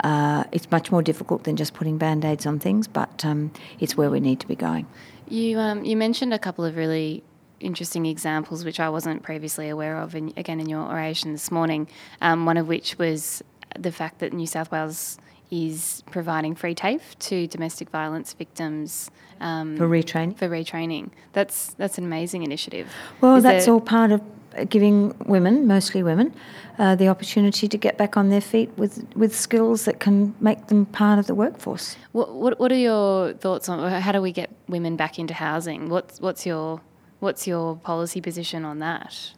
Uh, 0.00 0.44
it's 0.52 0.70
much 0.70 0.92
more 0.92 1.02
difficult 1.02 1.44
than 1.44 1.56
just 1.56 1.74
putting 1.74 1.98
band 1.98 2.24
aids 2.24 2.46
on 2.46 2.58
things, 2.58 2.86
but 2.86 3.24
um, 3.24 3.50
it's 3.80 3.96
where 3.96 4.10
we 4.10 4.20
need 4.20 4.38
to 4.40 4.46
be 4.46 4.54
going. 4.54 4.86
You 5.28 5.58
um, 5.58 5.84
you 5.84 5.96
mentioned 5.96 6.32
a 6.32 6.38
couple 6.38 6.64
of 6.64 6.76
really 6.76 7.22
interesting 7.60 8.06
examples 8.06 8.64
which 8.64 8.78
I 8.78 8.88
wasn't 8.88 9.22
previously 9.22 9.68
aware 9.68 9.98
of, 9.98 10.14
in, 10.14 10.32
again 10.36 10.60
in 10.60 10.68
your 10.68 10.82
oration 10.82 11.32
this 11.32 11.50
morning. 11.50 11.88
Um, 12.20 12.46
one 12.46 12.56
of 12.56 12.68
which 12.68 12.98
was 12.98 13.42
the 13.76 13.92
fact 13.92 14.20
that 14.20 14.32
New 14.32 14.46
South 14.46 14.70
Wales 14.70 15.18
is 15.50 16.02
providing 16.10 16.54
free 16.54 16.74
TAFE 16.74 17.18
to 17.20 17.46
domestic 17.46 17.90
violence 17.90 18.32
victims 18.32 19.10
um, 19.40 19.76
For 19.76 19.88
retraining? 19.88 20.36
For 20.36 20.48
retraining, 20.48 21.10
that's 21.32 21.74
that's 21.74 21.98
an 21.98 22.04
amazing 22.04 22.42
initiative. 22.42 22.88
Well, 23.20 23.36
Is 23.36 23.42
that's 23.42 23.64
there- 23.66 23.74
all 23.74 23.80
part 23.80 24.10
of 24.12 24.20
giving 24.68 25.14
women, 25.26 25.66
mostly 25.66 26.02
women, 26.02 26.34
uh, 26.78 26.94
the 26.96 27.06
opportunity 27.08 27.68
to 27.68 27.76
get 27.78 27.96
back 27.98 28.16
on 28.16 28.30
their 28.30 28.40
feet 28.40 28.70
with, 28.76 29.06
with 29.14 29.36
skills 29.36 29.84
that 29.84 30.00
can 30.00 30.34
make 30.40 30.66
them 30.68 30.86
part 30.86 31.18
of 31.18 31.26
the 31.26 31.34
workforce. 31.34 31.96
What, 32.12 32.34
what 32.34 32.58
what 32.58 32.72
are 32.72 32.76
your 32.76 33.34
thoughts 33.34 33.68
on 33.68 33.90
how 34.02 34.12
do 34.12 34.20
we 34.22 34.32
get 34.32 34.50
women 34.68 34.96
back 34.96 35.18
into 35.18 35.34
housing? 35.34 35.88
What's 35.88 36.20
what's 36.20 36.46
your 36.46 36.80
what's 37.20 37.46
your 37.46 37.76
policy 37.76 38.20
position 38.20 38.64
on 38.64 38.78
that? 38.80 39.32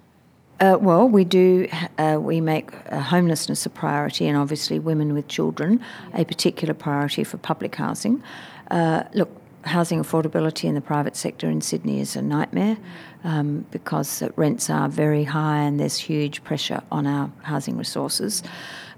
Uh, 0.60 0.76
well, 0.78 1.08
we 1.08 1.24
do. 1.24 1.66
Uh, 1.96 2.18
we 2.20 2.38
make 2.38 2.70
uh, 2.92 3.00
homelessness 3.00 3.64
a 3.64 3.70
priority, 3.70 4.28
and 4.28 4.36
obviously 4.36 4.78
women 4.78 5.14
with 5.14 5.26
children 5.26 5.80
a 6.12 6.22
particular 6.24 6.74
priority 6.74 7.24
for 7.24 7.38
public 7.38 7.74
housing. 7.76 8.22
Uh, 8.70 9.02
look, 9.14 9.30
housing 9.64 10.02
affordability 10.02 10.64
in 10.64 10.74
the 10.74 10.80
private 10.80 11.16
sector 11.16 11.48
in 11.48 11.62
Sydney 11.62 12.00
is 12.00 12.14
a 12.14 12.20
nightmare 12.20 12.76
um, 13.24 13.64
because 13.70 14.22
rents 14.36 14.68
are 14.68 14.88
very 14.88 15.24
high 15.24 15.62
and 15.62 15.80
there's 15.80 15.96
huge 15.96 16.44
pressure 16.44 16.82
on 16.92 17.06
our 17.06 17.30
housing 17.42 17.78
resources. 17.78 18.42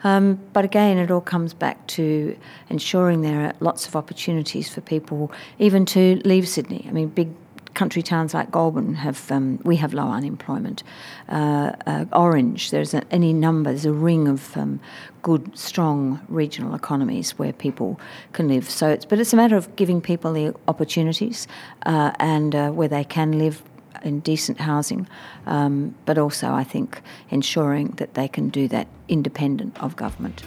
Um, 0.04 0.40
but 0.52 0.64
again, 0.64 0.98
it 0.98 1.12
all 1.12 1.20
comes 1.20 1.54
back 1.54 1.86
to 1.88 2.36
ensuring 2.70 3.22
there 3.22 3.46
are 3.46 3.52
lots 3.60 3.86
of 3.86 3.94
opportunities 3.94 4.68
for 4.68 4.80
people 4.80 5.30
even 5.60 5.86
to 5.86 6.20
leave 6.24 6.48
Sydney. 6.48 6.84
I 6.88 6.92
mean, 6.92 7.08
big 7.08 7.28
country 7.74 8.02
towns 8.02 8.34
like 8.34 8.50
Goulburn 8.50 8.94
have 8.94 9.30
um, 9.30 9.58
we 9.64 9.76
have 9.76 9.94
low 9.94 10.08
unemployment. 10.08 10.82
Uh, 11.28 11.72
uh, 11.86 12.04
Orange, 12.12 12.70
there's 12.70 12.94
a, 12.94 13.02
any 13.10 13.32
number, 13.32 13.70
there's 13.70 13.86
a 13.86 13.92
ring 13.92 14.28
of 14.28 14.56
um, 14.56 14.80
good, 15.22 15.56
strong 15.56 16.20
regional 16.28 16.74
economies 16.74 17.38
where 17.38 17.52
people 17.52 17.98
can 18.32 18.48
live. 18.48 18.68
So, 18.68 18.88
it's, 18.88 19.04
but 19.04 19.18
it's 19.18 19.32
a 19.32 19.36
matter 19.36 19.56
of 19.56 19.74
giving 19.76 20.00
people 20.00 20.32
the 20.32 20.54
opportunities 20.68 21.46
uh, 21.86 22.12
and 22.18 22.54
uh, 22.54 22.70
where 22.70 22.88
they 22.88 23.04
can 23.04 23.38
live 23.38 23.62
in 24.02 24.20
decent 24.20 24.60
housing, 24.60 25.06
um, 25.46 25.94
but 26.06 26.18
also 26.18 26.52
I 26.52 26.64
think 26.64 27.00
ensuring 27.30 27.88
that 27.96 28.14
they 28.14 28.28
can 28.28 28.48
do 28.48 28.68
that 28.68 28.88
independent 29.08 29.80
of 29.82 29.96
government. 29.96 30.42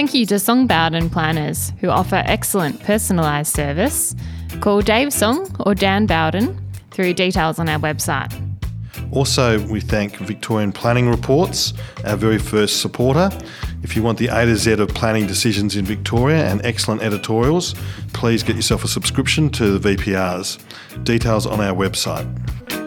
Thank 0.00 0.14
you 0.14 0.24
to 0.28 0.38
Song 0.38 0.66
Bowden 0.66 1.10
Planners, 1.10 1.74
who 1.80 1.90
offer 1.90 2.22
excellent 2.24 2.80
personalised 2.80 3.48
service. 3.48 4.16
Call 4.62 4.80
Dave 4.80 5.12
Song 5.12 5.54
or 5.66 5.74
Dan 5.74 6.06
Bowden 6.06 6.58
through 6.90 7.12
details 7.12 7.58
on 7.58 7.68
our 7.68 7.78
website. 7.78 8.32
Also, 9.12 9.60
we 9.66 9.78
thank 9.78 10.16
Victorian 10.16 10.72
Planning 10.72 11.10
Reports, 11.10 11.74
our 12.06 12.16
very 12.16 12.38
first 12.38 12.80
supporter. 12.80 13.28
If 13.82 13.94
you 13.94 14.02
want 14.02 14.16
the 14.16 14.28
A 14.28 14.46
to 14.46 14.56
Z 14.56 14.72
of 14.72 14.88
planning 14.88 15.26
decisions 15.26 15.76
in 15.76 15.84
Victoria 15.84 16.48
and 16.50 16.64
excellent 16.64 17.02
editorials, 17.02 17.74
please 18.14 18.42
get 18.42 18.56
yourself 18.56 18.84
a 18.84 18.88
subscription 18.88 19.50
to 19.50 19.78
the 19.78 19.96
VPRs. 19.96 21.04
Details 21.04 21.44
on 21.44 21.60
our 21.60 21.76
website. 21.76 22.79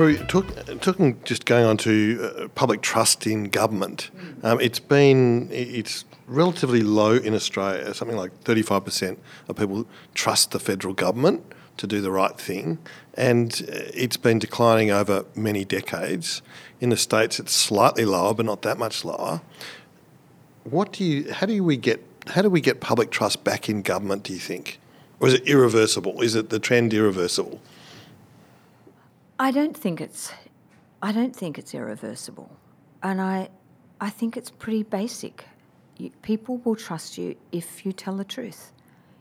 Pru, 0.00 0.26
talk, 0.28 0.46
talking 0.80 1.20
just 1.24 1.44
going 1.44 1.66
on 1.66 1.76
to 1.76 2.32
uh, 2.38 2.48
public 2.54 2.80
trust 2.80 3.26
in 3.26 3.50
government, 3.50 4.10
um, 4.42 4.58
it's 4.58 4.78
been 4.78 5.50
it's 5.52 6.06
relatively 6.26 6.80
low 6.80 7.16
in 7.16 7.34
Australia. 7.34 7.92
Something 7.92 8.16
like 8.16 8.32
thirty 8.40 8.62
five 8.62 8.82
percent 8.82 9.18
of 9.46 9.56
people 9.56 9.86
trust 10.14 10.52
the 10.52 10.58
federal 10.58 10.94
government 10.94 11.44
to 11.76 11.86
do 11.86 12.00
the 12.00 12.10
right 12.10 12.34
thing, 12.38 12.78
and 13.12 13.52
uh, 13.68 13.92
it's 13.92 14.16
been 14.16 14.38
declining 14.38 14.90
over 14.90 15.26
many 15.34 15.66
decades. 15.66 16.40
In 16.80 16.88
the 16.88 16.96
states, 16.96 17.38
it's 17.38 17.52
slightly 17.52 18.06
lower, 18.06 18.32
but 18.32 18.46
not 18.46 18.62
that 18.62 18.78
much 18.78 19.04
lower. 19.04 19.42
What 20.64 20.94
do 20.94 21.04
you? 21.04 21.30
How 21.30 21.44
do 21.44 21.62
we 21.62 21.76
get? 21.76 22.02
How 22.28 22.40
do 22.40 22.48
we 22.48 22.62
get 22.62 22.80
public 22.80 23.10
trust 23.10 23.44
back 23.44 23.68
in 23.68 23.82
government? 23.82 24.22
Do 24.22 24.32
you 24.32 24.38
think, 24.38 24.80
or 25.18 25.28
is 25.28 25.34
it 25.34 25.46
irreversible? 25.46 26.22
Is 26.22 26.34
it 26.34 26.48
the 26.48 26.58
trend 26.58 26.94
irreversible? 26.94 27.60
I 29.40 29.52
don't 29.52 29.74
think 29.74 30.02
it's 30.02 30.32
I 31.02 31.12
don't 31.12 31.34
think 31.34 31.58
it's 31.58 31.72
irreversible. 31.74 32.54
And 33.02 33.22
I 33.22 33.48
I 33.98 34.10
think 34.10 34.36
it's 34.36 34.50
pretty 34.50 34.82
basic. 34.82 35.46
You, 35.96 36.10
people 36.20 36.58
will 36.58 36.76
trust 36.76 37.16
you 37.16 37.36
if 37.50 37.86
you 37.86 37.92
tell 37.94 38.16
the 38.16 38.24
truth. 38.24 38.72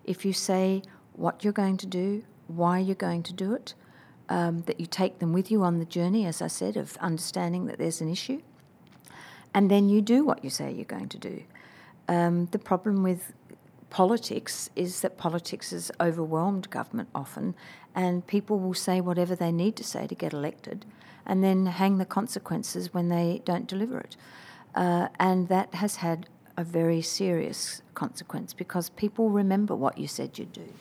If 0.04 0.26
you 0.26 0.34
say 0.34 0.82
what 1.14 1.46
you're 1.46 1.54
going 1.54 1.78
to 1.78 1.88
do, 1.88 2.24
why 2.48 2.80
you're 2.80 2.96
going 2.96 3.24
to 3.24 3.34
do 3.34 3.54
it, 3.54 3.76
um, 4.28 4.64
that 4.64 4.82
you 4.82 4.86
take 4.86 5.20
them 5.20 5.32
with 5.32 5.50
you 5.50 5.64
on 5.64 5.80
the 5.80 5.86
journey, 5.86 6.26
as 6.26 6.42
I 6.42 6.48
said, 6.48 6.76
of 6.76 6.98
understanding 6.98 7.68
that 7.68 7.78
there's 7.78 8.02
an 8.02 8.10
issue, 8.10 8.42
and 9.54 9.72
then 9.72 9.88
you 9.88 10.02
do 10.02 10.26
what 10.26 10.44
you 10.44 10.50
say 10.50 10.70
you're 10.70 10.84
going 10.98 11.10
to 11.10 11.18
do. 11.18 11.44
Um, 12.10 12.48
the 12.48 12.60
problem 12.60 13.04
with 13.04 13.34
politics 13.90 14.70
is 14.76 15.02
that 15.02 15.18
politics 15.18 15.72
has 15.72 15.92
overwhelmed 16.00 16.70
government 16.70 17.10
often, 17.16 17.56
and 17.96 18.26
people 18.26 18.60
will 18.60 18.74
say 18.74 19.02
whatever 19.02 19.36
they 19.36 19.52
need 19.52 19.76
to 19.78 19.84
say 19.84 20.08
to 20.08 20.16
get 20.16 20.34
elected, 20.34 20.86
and 21.26 21.44
then 21.44 21.66
hang 21.66 21.98
the 21.98 22.06
consequences 22.06 22.94
when 22.94 23.10
they 23.10 23.42
don't 23.46 23.68
deliver 23.68 24.00
it. 24.00 24.16
Uh, 24.76 25.08
and 25.20 25.48
that 25.48 25.74
has 25.76 25.98
had 25.98 26.28
a 26.58 26.64
very 26.64 27.02
serious 27.02 27.82
consequence 27.96 28.54
because 28.54 28.90
people 28.90 29.30
remember 29.30 29.76
what 29.76 29.98
you 29.98 30.08
said 30.08 30.38
you'd 30.38 30.54
do. 30.54 30.74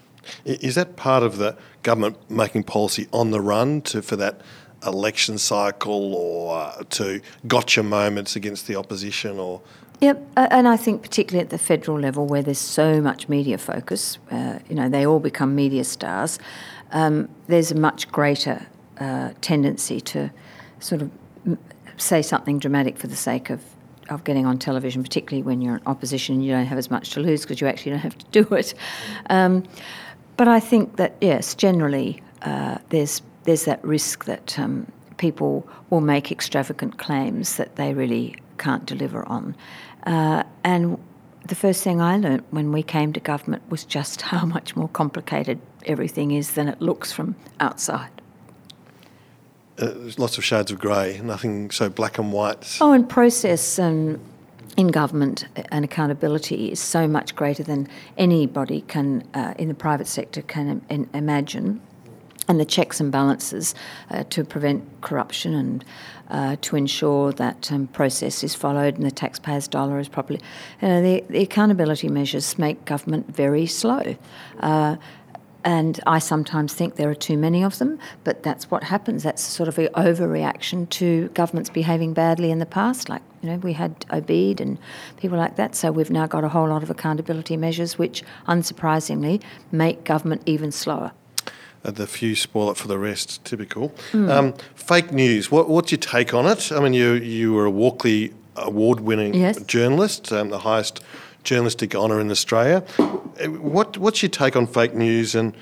Is 0.44 0.74
that 0.74 0.96
part 0.96 1.22
of 1.22 1.38
the 1.38 1.56
government 1.82 2.16
making 2.30 2.64
policy 2.64 3.08
on 3.12 3.30
the 3.30 3.40
run 3.40 3.80
to 3.82 4.02
for 4.02 4.16
that 4.16 4.40
election 4.86 5.38
cycle 5.38 6.14
or 6.14 6.56
uh, 6.56 6.82
to 6.90 7.20
gotcha 7.46 7.82
moments 7.82 8.36
against 8.36 8.66
the 8.66 8.76
opposition 8.76 9.38
or 9.38 9.60
Yep, 10.00 10.28
and 10.36 10.68
I 10.68 10.76
think 10.76 11.02
particularly 11.02 11.42
at 11.42 11.50
the 11.50 11.58
federal 11.58 11.98
level 11.98 12.24
where 12.24 12.40
there's 12.40 12.60
so 12.60 13.00
much 13.00 13.28
media 13.28 13.58
focus, 13.58 14.18
uh, 14.30 14.60
you 14.68 14.76
know, 14.76 14.88
they 14.88 15.04
all 15.04 15.18
become 15.18 15.56
media 15.56 15.82
stars. 15.82 16.38
Um, 16.92 17.28
there's 17.46 17.70
a 17.70 17.74
much 17.74 18.10
greater 18.10 18.66
uh, 18.98 19.30
tendency 19.40 20.00
to 20.00 20.30
sort 20.80 21.02
of 21.02 21.10
say 21.96 22.22
something 22.22 22.58
dramatic 22.58 22.98
for 22.98 23.06
the 23.06 23.16
sake 23.16 23.50
of 23.50 23.62
of 24.08 24.24
getting 24.24 24.46
on 24.46 24.58
television, 24.58 25.02
particularly 25.02 25.42
when 25.42 25.60
you're 25.60 25.76
in 25.76 25.82
opposition 25.86 26.36
and 26.36 26.44
you 26.44 26.50
don't 26.52 26.64
have 26.64 26.78
as 26.78 26.90
much 26.90 27.10
to 27.10 27.20
lose 27.20 27.42
because 27.42 27.60
you 27.60 27.66
actually 27.66 27.92
don't 27.92 28.00
have 28.00 28.16
to 28.16 28.26
do 28.42 28.54
it. 28.54 28.72
Um, 29.28 29.64
but 30.38 30.48
I 30.48 30.60
think 30.60 30.96
that 30.96 31.16
yes, 31.20 31.54
generally 31.54 32.22
uh, 32.42 32.78
there's 32.88 33.22
there's 33.44 33.64
that 33.64 33.84
risk 33.84 34.24
that 34.24 34.58
um, 34.58 34.90
people 35.16 35.68
will 35.90 36.00
make 36.00 36.30
extravagant 36.32 36.98
claims 36.98 37.56
that 37.56 37.76
they 37.76 37.94
really 37.94 38.36
can't 38.58 38.86
deliver 38.86 39.26
on. 39.26 39.54
Uh, 40.04 40.42
and 40.64 40.98
the 41.48 41.54
first 41.54 41.82
thing 41.82 42.00
I 42.00 42.16
learnt 42.16 42.44
when 42.50 42.72
we 42.72 42.82
came 42.82 43.12
to 43.14 43.20
government 43.20 43.62
was 43.70 43.84
just 43.84 44.22
how 44.22 44.44
much 44.46 44.76
more 44.76 44.88
complicated 44.88 45.58
everything 45.86 46.30
is 46.30 46.52
than 46.52 46.68
it 46.68 46.80
looks 46.80 47.10
from 47.12 47.34
outside. 47.58 48.10
uh, 49.78 49.86
there's 49.86 50.18
lots 50.18 50.38
of 50.38 50.44
shades 50.44 50.70
of 50.70 50.78
grey, 50.78 51.20
nothing 51.22 51.70
so 51.70 51.88
black 51.88 52.18
and 52.18 52.32
white. 52.32 52.78
Oh, 52.80 52.92
and 52.92 53.08
process 53.08 53.78
um, 53.78 54.20
in 54.76 54.88
government 54.88 55.46
and 55.70 55.84
accountability 55.84 56.70
is 56.70 56.80
so 56.80 57.08
much 57.08 57.34
greater 57.34 57.62
than 57.62 57.88
anybody 58.16 58.82
can 58.82 59.22
uh, 59.34 59.54
in 59.58 59.68
the 59.68 59.74
private 59.74 60.06
sector 60.06 60.42
can 60.42 60.82
im- 60.90 61.08
imagine. 61.14 61.80
And 62.48 62.58
the 62.58 62.64
checks 62.64 62.98
and 62.98 63.12
balances 63.12 63.74
uh, 64.10 64.24
to 64.30 64.42
prevent 64.42 64.82
corruption 65.02 65.54
and 65.54 65.84
uh, 66.30 66.56
to 66.62 66.76
ensure 66.76 67.32
that 67.32 67.70
um, 67.70 67.86
process 67.88 68.42
is 68.42 68.54
followed 68.54 68.96
and 68.96 69.04
the 69.04 69.10
taxpayer's 69.10 69.68
dollar 69.68 69.98
is 69.98 70.08
properly. 70.08 70.40
You 70.80 70.88
know, 70.88 71.02
the, 71.02 71.24
the 71.28 71.42
accountability 71.42 72.08
measures 72.08 72.58
make 72.58 72.84
government 72.84 73.34
very 73.34 73.66
slow. 73.66 74.16
Uh, 74.60 74.96
and 75.64 76.00
I 76.06 76.18
sometimes 76.20 76.72
think 76.72 76.94
there 76.94 77.10
are 77.10 77.14
too 77.14 77.36
many 77.36 77.62
of 77.64 77.78
them, 77.78 77.98
but 78.24 78.42
that's 78.42 78.70
what 78.70 78.84
happens. 78.84 79.22
That's 79.22 79.42
sort 79.42 79.68
of 79.68 79.78
an 79.78 79.88
overreaction 79.88 80.88
to 80.90 81.28
governments 81.34 81.68
behaving 81.68 82.14
badly 82.14 82.50
in 82.50 82.58
the 82.58 82.66
past. 82.66 83.08
Like, 83.08 83.22
you 83.42 83.50
know, 83.50 83.56
we 83.56 83.72
had 83.72 84.06
Obeid 84.10 84.60
and 84.60 84.78
people 85.16 85.36
like 85.36 85.56
that. 85.56 85.74
So 85.74 85.90
we've 85.90 86.10
now 86.10 86.26
got 86.26 86.44
a 86.44 86.48
whole 86.48 86.68
lot 86.68 86.82
of 86.82 86.90
accountability 86.90 87.56
measures 87.56 87.98
which, 87.98 88.22
unsurprisingly, 88.46 89.42
make 89.72 90.04
government 90.04 90.42
even 90.46 90.70
slower. 90.72 91.12
Uh, 91.84 91.90
the 91.90 92.06
few 92.06 92.34
spoil 92.36 92.70
it 92.70 92.76
for 92.76 92.88
the 92.88 92.98
rest. 92.98 93.44
Typical. 93.44 93.92
Um, 94.12 94.54
fake 94.74 95.12
news. 95.12 95.50
What, 95.50 95.68
what's 95.68 95.90
your 95.92 95.98
take 96.00 96.34
on 96.34 96.46
it? 96.46 96.72
I 96.72 96.80
mean, 96.80 96.92
you 96.94 97.12
you 97.14 97.52
were 97.54 97.66
a 97.66 97.70
Walkley 97.70 98.32
award-winning 98.56 99.34
Yes. 99.34 99.62
journalist, 99.62 100.32
um, 100.32 100.50
the 100.50 100.58
highest 100.60 101.00
journalistic 101.44 101.94
honour 101.94 102.20
in 102.20 102.30
Australia. 102.30 102.82
Uh, 102.98 103.50
What 103.74 103.96
what's 103.98 104.22
your 104.22 104.30
take 104.30 104.56
on 104.56 104.66
fake 104.66 104.94
news, 104.94 105.34
and 105.34 105.54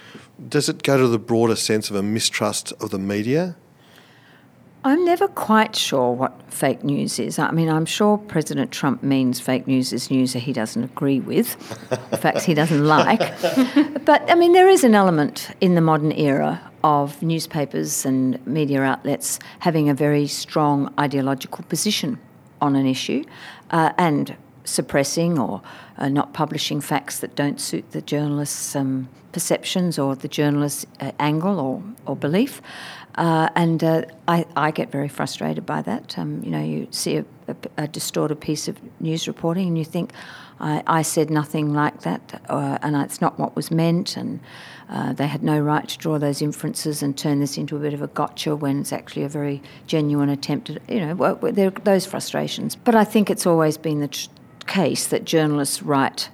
does 0.49 0.69
it 0.69 0.83
go 0.83 0.97
to 0.97 1.09
the 1.09 1.19
broader 1.19 1.57
sense 1.57 1.91
of 1.91 1.97
a 1.97 2.03
mistrust 2.03 2.73
of 2.81 2.91
the 2.91 2.99
media? 2.99 3.55
I'm 4.87 5.05
never 5.05 5.27
quite 5.27 5.75
sure 5.75 6.13
what 6.13 6.41
fake 6.49 6.85
news 6.85 7.19
is. 7.19 7.41
I 7.41 7.51
mean, 7.51 7.69
I'm 7.69 7.87
sure 7.87 8.19
President 8.19 8.71
Trump 8.71 9.03
means 9.03 9.41
fake 9.41 9.67
news 9.67 9.93
is 9.93 10.13
news 10.13 10.33
that 10.35 10.39
he 10.39 10.53
doesn't 10.53 10.85
agree 10.85 11.19
with, 11.19 11.55
facts 12.21 12.45
he 12.45 12.55
doesn't 12.55 12.85
like. 12.97 13.19
but 14.05 14.31
I 14.31 14.37
mean, 14.37 14.53
there 14.53 14.69
is 14.69 14.85
an 14.85 14.95
element 14.95 15.51
in 15.61 15.75
the 15.75 15.81
modern 15.81 16.13
era 16.13 16.71
of 16.85 17.21
newspapers 17.21 18.07
and 18.07 18.47
media 18.47 18.81
outlets 18.83 19.41
having 19.59 19.89
a 19.89 19.95
very 19.95 20.29
strong 20.29 20.95
ideological 21.01 21.65
position 21.65 22.21
on 22.61 22.77
an 22.77 22.87
issue 22.87 23.25
uh, 23.73 23.93
and 23.99 24.37
suppressing 24.63 25.37
or 25.37 25.63
uh, 25.99 26.09
not 26.09 26.33
publishing 26.33 26.81
facts 26.81 27.19
that 27.19 27.35
don't 27.35 27.61
suit 27.61 27.91
the 27.91 28.03
journalist's 28.03 28.77
um, 28.77 29.09
perceptions 29.33 29.99
or 29.99 30.17
the 30.17 30.29
journalist's 30.29 30.87
uh, 31.01 31.13
angle 31.19 31.61
or, 31.61 31.83
or 32.07 32.17
belief. 32.17 32.63
Uh, 33.17 33.49
and 33.55 33.83
uh, 33.83 34.03
I, 34.29 34.45
I 34.57 34.71
get 34.71 34.91
very 34.91 35.09
frustrated 35.09 35.65
by 35.65 35.83
that. 35.83 36.19
Um, 36.19 36.43
you 36.45 36.51
know, 36.51 36.63
you 36.63 36.87
see 36.91 37.17
a, 37.17 37.25
a, 37.49 37.57
a 37.79 37.89
distorted 37.89 38.41
piece 38.41 38.69
of 38.69 38.79
news 39.01 39.27
reporting 39.27 39.69
and 39.69 39.79
you 39.79 39.85
think, 39.85 40.13
I, 40.61 40.83
I 40.87 41.03
said 41.03 41.31
nothing 41.31 41.75
like 41.75 42.01
that, 42.03 42.43
uh, 42.49 42.79
and 42.83 42.97
it's 42.97 43.21
not 43.21 43.39
what 43.39 43.55
was 43.55 43.71
meant, 43.71 44.17
and 44.17 44.41
uh, 44.89 45.13
they 45.13 45.27
had 45.27 45.43
no 45.43 45.61
right 45.61 45.87
to 45.87 45.99
draw 45.99 46.19
those 46.19 46.41
inferences 46.41 47.03
and 47.03 47.17
turn 47.17 47.41
this 47.41 47.59
into 47.59 47.77
a 47.77 47.79
bit 47.79 47.93
of 47.93 48.01
a 48.01 48.07
gotcha 48.07 48.57
when 48.57 48.81
it's 48.81 48.93
actually 48.93 49.25
a 49.25 49.29
very 49.29 49.63
genuine 49.87 50.31
attempt 50.31 50.71
at, 50.71 50.89
you 50.89 51.01
know, 51.01 51.15
well, 51.15 51.37
there 51.37 51.69
are 51.69 51.83
those 51.85 52.07
frustrations. 52.07 52.75
But 52.75 52.95
I 52.95 53.05
think 53.05 53.29
it's 53.29 53.47
always 53.47 53.77
been 53.77 54.01
the 54.01 54.09
tr- 54.09 54.29
case 54.67 55.07
that 55.09 55.25
journalists 55.25 55.83
write 55.83 56.31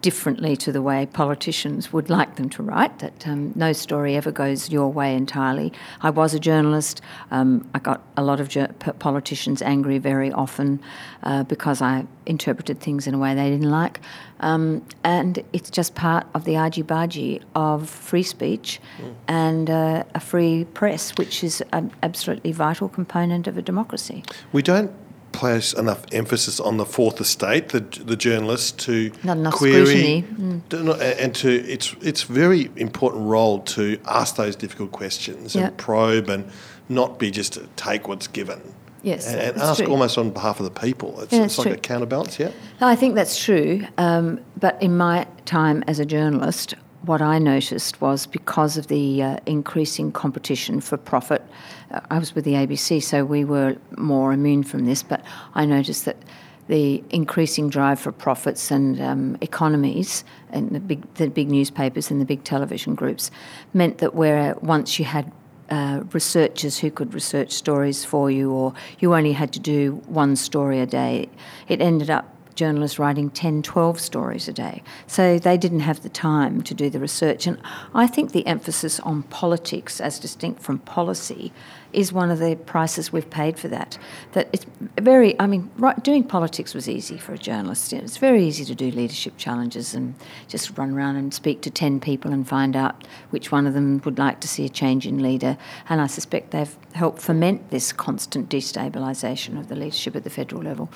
differently 0.00 0.54
to 0.54 0.70
the 0.70 0.82
way 0.82 1.06
politicians 1.06 1.92
would 1.92 2.10
like 2.10 2.36
them 2.36 2.50
to 2.50 2.62
write, 2.62 2.98
that 2.98 3.26
um, 3.26 3.52
no 3.54 3.72
story 3.72 4.16
ever 4.16 4.30
goes 4.30 4.70
your 4.70 4.92
way 4.92 5.14
entirely. 5.14 5.72
I 6.02 6.10
was 6.10 6.34
a 6.34 6.38
journalist. 6.38 7.00
Um, 7.30 7.68
I 7.74 7.78
got 7.78 8.02
a 8.16 8.22
lot 8.22 8.38
of 8.38 8.48
ju- 8.48 8.66
politicians 8.98 9.62
angry 9.62 9.98
very 9.98 10.30
often 10.30 10.80
uh, 11.22 11.44
because 11.44 11.80
I 11.80 12.06
interpreted 12.26 12.80
things 12.80 13.06
in 13.06 13.14
a 13.14 13.18
way 13.18 13.34
they 13.34 13.50
didn't 13.50 13.70
like. 13.70 14.00
Um, 14.40 14.84
and 15.04 15.42
it's 15.52 15.70
just 15.70 15.94
part 15.94 16.26
of 16.34 16.44
the 16.44 16.56
argy 16.56 16.82
bargy 16.82 17.42
of 17.54 17.88
free 17.88 18.22
speech 18.22 18.80
and 19.26 19.70
uh, 19.70 20.04
a 20.14 20.20
free 20.20 20.66
press, 20.74 21.12
which 21.16 21.42
is 21.42 21.62
an 21.72 21.92
absolutely 22.02 22.52
vital 22.52 22.88
component 22.88 23.46
of 23.46 23.56
a 23.56 23.62
democracy. 23.62 24.22
We 24.52 24.60
don't 24.60 24.92
place 25.34 25.72
enough 25.74 26.02
emphasis 26.12 26.60
on 26.60 26.76
the 26.78 26.86
fourth 26.86 27.20
estate, 27.20 27.68
the 27.70 27.80
the 27.80 28.16
journalists 28.16 28.72
to 28.86 29.10
Not 29.22 29.36
enough 29.36 29.54
query 29.54 29.84
scrutiny. 29.86 30.22
Mm. 30.22 31.20
and 31.22 31.34
to 31.34 31.48
it's 31.74 31.94
it's 32.00 32.22
very 32.22 32.70
important 32.76 33.26
role 33.26 33.58
to 33.76 33.98
ask 34.06 34.36
those 34.36 34.56
difficult 34.56 34.92
questions 34.92 35.54
Yeah. 35.54 35.66
and 35.66 35.76
probe 35.76 36.28
and 36.30 36.44
not 36.88 37.18
be 37.18 37.30
just 37.30 37.52
to 37.54 37.66
take 37.76 38.08
what's 38.08 38.28
given. 38.28 38.60
Yes, 39.02 39.26
and, 39.28 39.38
and 39.38 39.60
ask 39.60 39.82
true. 39.82 39.92
almost 39.92 40.16
on 40.16 40.30
behalf 40.30 40.60
of 40.60 40.64
the 40.64 40.80
people. 40.86 41.20
It's, 41.20 41.32
Yeah, 41.32 41.44
it's 41.44 41.58
like 41.58 41.66
true. 41.68 41.74
a 41.74 41.78
counterbalance, 41.78 42.38
yeah. 42.38 42.52
No, 42.80 42.86
I 42.88 42.96
think 42.96 43.14
that's 43.14 43.36
true. 43.38 43.82
Um, 43.98 44.40
but 44.58 44.82
in 44.82 44.96
my 44.96 45.26
time 45.44 45.84
as 45.86 45.98
a 46.00 46.06
journalist, 46.06 46.74
what 47.06 47.20
I 47.22 47.38
noticed 47.38 48.00
was 48.00 48.26
because 48.26 48.76
of 48.76 48.88
the 48.88 49.22
uh, 49.22 49.36
increasing 49.46 50.12
competition 50.12 50.80
for 50.80 50.96
profit, 50.96 51.42
uh, 51.90 52.00
I 52.10 52.18
was 52.18 52.34
with 52.34 52.44
the 52.44 52.54
ABC, 52.54 53.02
so 53.02 53.24
we 53.24 53.44
were 53.44 53.76
more 53.96 54.32
immune 54.32 54.62
from 54.62 54.84
this, 54.86 55.02
but 55.02 55.22
I 55.54 55.64
noticed 55.66 56.04
that 56.04 56.16
the 56.66 57.04
increasing 57.10 57.68
drive 57.68 58.00
for 58.00 58.10
profits 58.10 58.70
and 58.70 59.00
um, 59.00 59.36
economies 59.42 60.24
and 60.50 60.70
the 60.70 60.80
big, 60.80 61.12
the 61.14 61.28
big 61.28 61.50
newspapers 61.50 62.10
and 62.10 62.20
the 62.20 62.24
big 62.24 62.42
television 62.42 62.94
groups 62.94 63.30
meant 63.74 63.98
that 63.98 64.14
where 64.14 64.54
once 64.62 64.98
you 64.98 65.04
had 65.04 65.30
uh, 65.70 66.02
researchers 66.12 66.78
who 66.78 66.90
could 66.90 67.14
research 67.14 67.50
stories 67.50 68.04
for 68.04 68.30
you, 68.30 68.50
or 68.50 68.74
you 68.98 69.14
only 69.14 69.32
had 69.32 69.52
to 69.52 69.60
do 69.60 70.02
one 70.06 70.36
story 70.36 70.80
a 70.80 70.86
day. 70.86 71.28
It 71.68 71.80
ended 71.80 72.10
up 72.10 72.33
journalists 72.54 72.98
writing 72.98 73.30
10, 73.30 73.62
12 73.62 74.00
stories 74.00 74.48
a 74.48 74.52
day. 74.52 74.82
So 75.06 75.38
they 75.38 75.56
didn't 75.56 75.80
have 75.80 76.02
the 76.02 76.08
time 76.08 76.62
to 76.62 76.74
do 76.74 76.90
the 76.90 76.98
research. 76.98 77.46
And 77.46 77.60
I 77.94 78.06
think 78.06 78.32
the 78.32 78.46
emphasis 78.46 79.00
on 79.00 79.24
politics 79.24 80.00
as 80.00 80.18
distinct 80.18 80.62
from 80.62 80.78
policy 80.80 81.52
is 81.94 82.12
one 82.12 82.30
of 82.30 82.38
the 82.38 82.56
prices 82.66 83.12
we've 83.12 83.28
paid 83.30 83.58
for 83.58 83.68
that. 83.68 83.98
That 84.32 84.48
it's 84.52 84.66
very, 85.00 85.38
I 85.40 85.46
mean, 85.46 85.70
right, 85.76 86.02
doing 86.02 86.24
politics 86.24 86.74
was 86.74 86.88
easy 86.88 87.18
for 87.18 87.32
a 87.32 87.38
journalist. 87.38 87.92
It's 87.92 88.16
very 88.16 88.44
easy 88.44 88.64
to 88.64 88.74
do 88.74 88.90
leadership 88.90 89.34
challenges 89.36 89.94
and 89.94 90.14
just 90.48 90.76
run 90.76 90.92
around 90.92 91.16
and 91.16 91.32
speak 91.32 91.62
to 91.62 91.70
10 91.70 92.00
people 92.00 92.32
and 92.32 92.46
find 92.46 92.76
out 92.76 93.06
which 93.30 93.52
one 93.52 93.66
of 93.66 93.74
them 93.74 94.00
would 94.04 94.18
like 94.18 94.40
to 94.40 94.48
see 94.48 94.64
a 94.64 94.68
change 94.68 95.06
in 95.06 95.22
leader. 95.22 95.56
And 95.88 96.00
I 96.00 96.06
suspect 96.06 96.50
they've 96.50 96.76
helped 96.92 97.22
foment 97.22 97.70
this 97.70 97.92
constant 97.92 98.48
destabilisation 98.48 99.58
of 99.58 99.68
the 99.68 99.76
leadership 99.76 100.16
at 100.16 100.24
the 100.24 100.30
federal 100.30 100.62
level. 100.62 100.90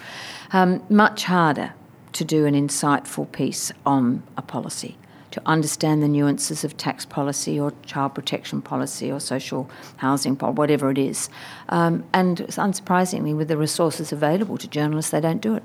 Um, 0.52 0.82
much 0.88 1.24
harder 1.24 1.74
to 2.12 2.24
do 2.24 2.46
an 2.46 2.54
insightful 2.54 3.30
piece 3.30 3.72
on 3.84 4.22
a 4.36 4.42
policy 4.42 4.96
to 5.30 5.42
understand 5.46 6.02
the 6.02 6.08
nuances 6.08 6.64
of 6.64 6.76
tax 6.76 7.04
policy 7.04 7.58
or 7.60 7.72
child 7.84 8.14
protection 8.14 8.62
policy 8.62 9.10
or 9.10 9.20
social 9.20 9.70
housing 9.98 10.36
policy, 10.36 10.56
whatever 10.56 10.90
it 10.90 10.98
is. 10.98 11.28
Um, 11.68 12.04
and 12.12 12.38
unsurprisingly, 12.38 13.36
with 13.36 13.48
the 13.48 13.56
resources 13.56 14.12
available 14.12 14.56
to 14.58 14.68
journalists, 14.68 15.10
they 15.10 15.20
don't 15.20 15.40
do 15.40 15.54
it. 15.54 15.62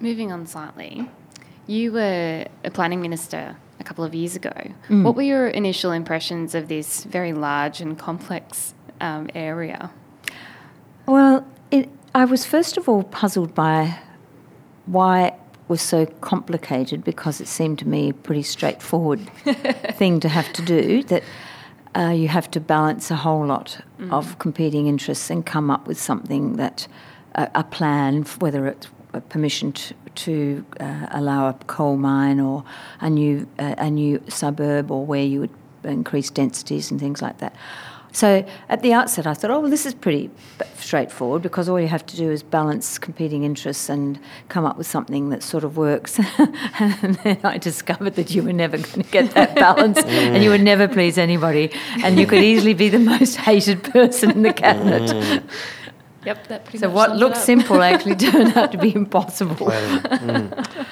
Moving 0.00 0.32
on 0.32 0.46
slightly, 0.46 1.08
you 1.66 1.92
were 1.92 2.46
a 2.64 2.70
planning 2.70 3.00
minister 3.00 3.56
a 3.80 3.84
couple 3.84 4.04
of 4.04 4.14
years 4.14 4.36
ago. 4.36 4.52
What 4.88 5.14
were 5.16 5.22
your 5.22 5.48
initial 5.48 5.92
impressions 5.92 6.54
of 6.54 6.68
this 6.68 7.04
very 7.04 7.32
large 7.32 7.80
and 7.80 7.98
complex 7.98 8.74
um, 9.00 9.28
area? 9.34 9.90
Well, 11.06 11.46
it, 11.70 11.88
I 12.14 12.24
was 12.24 12.44
first 12.44 12.76
of 12.76 12.88
all 12.88 13.02
puzzled 13.04 13.54
by 13.54 13.98
why 14.86 15.34
was 15.68 15.82
so 15.82 16.06
complicated 16.06 17.04
because 17.04 17.40
it 17.40 17.48
seemed 17.48 17.78
to 17.80 17.88
me 17.88 18.10
a 18.10 18.14
pretty 18.14 18.42
straightforward 18.42 19.20
thing 19.92 20.20
to 20.20 20.28
have 20.28 20.52
to 20.54 20.62
do. 20.62 21.02
That 21.04 21.22
uh, 21.96 22.10
you 22.10 22.28
have 22.28 22.50
to 22.52 22.60
balance 22.60 23.10
a 23.10 23.16
whole 23.16 23.46
lot 23.46 23.80
of 24.10 24.38
competing 24.38 24.86
interests 24.86 25.30
and 25.30 25.44
come 25.44 25.70
up 25.70 25.86
with 25.86 26.00
something 26.00 26.56
that 26.56 26.86
a, 27.34 27.50
a 27.56 27.64
plan, 27.64 28.24
whether 28.38 28.66
it's 28.66 28.88
a 29.12 29.20
permission 29.20 29.72
to, 29.72 29.94
to 30.14 30.66
uh, 30.80 31.06
allow 31.10 31.48
a 31.48 31.54
coal 31.66 31.96
mine 31.96 32.40
or 32.40 32.64
a 33.00 33.08
new 33.08 33.48
uh, 33.58 33.74
a 33.78 33.90
new 33.90 34.22
suburb 34.28 34.90
or 34.90 35.04
where 35.04 35.24
you 35.24 35.40
would 35.40 35.54
increase 35.84 36.30
densities 36.30 36.90
and 36.90 37.00
things 37.00 37.22
like 37.22 37.38
that. 37.38 37.54
So 38.12 38.46
at 38.68 38.82
the 38.82 38.92
outset, 38.92 39.26
I 39.26 39.34
thought, 39.34 39.50
oh, 39.50 39.60
well, 39.60 39.70
this 39.70 39.86
is 39.86 39.94
pretty 39.94 40.30
straightforward 40.76 41.42
because 41.42 41.68
all 41.68 41.80
you 41.80 41.88
have 41.88 42.06
to 42.06 42.16
do 42.16 42.30
is 42.30 42.42
balance 42.42 42.98
competing 42.98 43.44
interests 43.44 43.88
and 43.88 44.18
come 44.48 44.64
up 44.64 44.78
with 44.78 44.86
something 44.86 45.28
that 45.30 45.42
sort 45.42 45.64
of 45.64 45.76
works. 45.76 46.18
and 46.78 47.14
then 47.16 47.38
I 47.44 47.58
discovered 47.58 48.14
that 48.14 48.30
you 48.30 48.42
were 48.42 48.52
never 48.52 48.78
going 48.78 49.02
to 49.02 49.10
get 49.10 49.32
that 49.32 49.54
balance 49.54 49.98
and 49.98 50.42
you 50.42 50.50
would 50.50 50.62
never 50.62 50.88
please 50.88 51.18
anybody 51.18 51.70
and 52.02 52.18
you 52.18 52.26
could 52.26 52.42
easily 52.42 52.74
be 52.74 52.88
the 52.88 52.98
most 52.98 53.36
hated 53.36 53.84
person 53.84 54.30
in 54.30 54.42
the 54.42 54.52
cabinet. 54.52 55.42
Yep, 56.24 56.48
that 56.48 56.64
pretty 56.64 56.78
So 56.78 56.88
much 56.88 56.94
what 56.94 57.08
sums 57.08 57.20
it 57.20 57.24
looks 57.24 57.44
simple 57.44 57.80
actually 57.80 58.16
turned 58.16 58.56
out 58.56 58.72
to 58.72 58.78
be 58.78 58.92
impossible. 58.94 59.54
Planning. 59.54 60.02
Mm. 60.02 60.86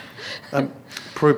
Um, 0.53 0.73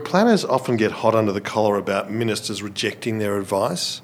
planners 0.04 0.44
often 0.44 0.76
get 0.76 0.92
hot 0.92 1.14
under 1.14 1.32
the 1.32 1.40
collar 1.40 1.76
about 1.76 2.10
ministers 2.10 2.62
rejecting 2.62 3.18
their 3.18 3.38
advice. 3.38 4.02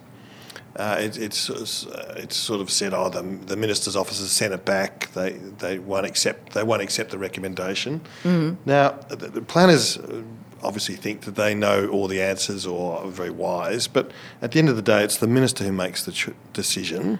Uh, 0.76 0.96
it, 0.98 1.16
it's 1.16 1.48
uh, 1.50 2.14
it's 2.16 2.36
sort 2.36 2.60
of 2.60 2.68
said, 2.70 2.92
oh, 2.92 3.08
the, 3.08 3.22
the 3.22 3.56
minister's 3.56 3.94
office 3.94 4.18
has 4.18 4.32
sent 4.32 4.52
it 4.52 4.64
back. 4.64 5.12
They 5.12 5.30
they 5.58 5.78
won't 5.78 6.04
accept 6.06 6.52
they 6.52 6.64
won't 6.64 6.82
accept 6.82 7.10
the 7.10 7.18
recommendation. 7.18 8.00
Now, 8.66 8.90
the, 9.08 9.16
the 9.16 9.42
planners 9.42 9.96
uh, 9.98 10.22
obviously 10.64 10.96
think 10.96 11.20
that 11.22 11.36
they 11.36 11.54
know 11.54 11.88
all 11.88 12.08
the 12.08 12.20
answers 12.20 12.66
or 12.66 12.98
are 12.98 13.06
very 13.08 13.30
wise, 13.30 13.86
but 13.86 14.10
at 14.42 14.50
the 14.52 14.58
end 14.58 14.68
of 14.68 14.76
the 14.76 14.82
day, 14.82 15.04
it's 15.04 15.18
the 15.18 15.28
minister 15.28 15.62
who 15.64 15.72
makes 15.72 16.04
the 16.04 16.12
ch- 16.12 16.30
decision. 16.52 17.18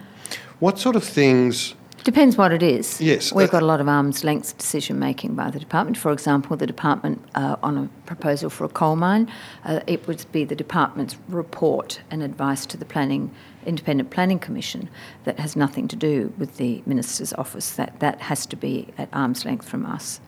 What 0.58 0.78
sort 0.78 0.96
of 0.96 1.04
things? 1.04 1.74
Depends 2.04 2.36
what 2.36 2.52
it 2.52 2.62
is. 2.62 3.00
Yes, 3.00 3.32
We've 3.32 3.48
uh, 3.48 3.52
got 3.52 3.62
a 3.62 3.66
lot 3.66 3.80
of 3.80 3.88
arm's 3.88 4.24
length 4.24 4.58
decision 4.58 4.98
making 4.98 5.34
by 5.34 5.50
the 5.50 5.58
department. 5.58 5.96
For 5.96 6.12
example, 6.12 6.54
the 6.54 6.66
department 6.66 7.26
uh, 7.34 7.56
on 7.62 7.78
a 7.78 7.88
proposal 8.04 8.50
for 8.50 8.64
a 8.64 8.68
coal 8.68 8.94
mine, 8.94 9.32
uh, 9.64 9.80
it 9.86 10.06
would 10.06 10.26
be 10.30 10.44
the 10.44 10.54
department's 10.54 11.16
report 11.28 12.02
and 12.10 12.22
advice 12.22 12.66
to 12.66 12.76
the 12.76 12.84
planning 12.84 13.34
independent 13.64 14.10
planning 14.10 14.38
commission 14.38 14.90
that 15.24 15.40
has 15.40 15.56
nothing 15.56 15.88
to 15.88 15.96
do 15.96 16.30
with 16.36 16.58
the 16.58 16.82
minister's 16.84 17.32
office. 17.32 17.70
That 17.70 17.98
that 18.00 18.20
has 18.20 18.44
to 18.46 18.56
be 18.56 18.92
at 18.98 19.08
arm's 19.14 19.46
length 19.46 19.66
from 19.66 19.86
us. 19.86 20.20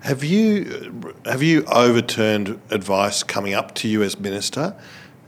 Have 0.00 0.24
you 0.24 1.14
have 1.24 1.44
you 1.44 1.64
overturned 1.66 2.60
advice 2.70 3.22
coming 3.22 3.54
up 3.54 3.74
to 3.76 3.88
you 3.88 4.02
as 4.02 4.18
minister, 4.18 4.76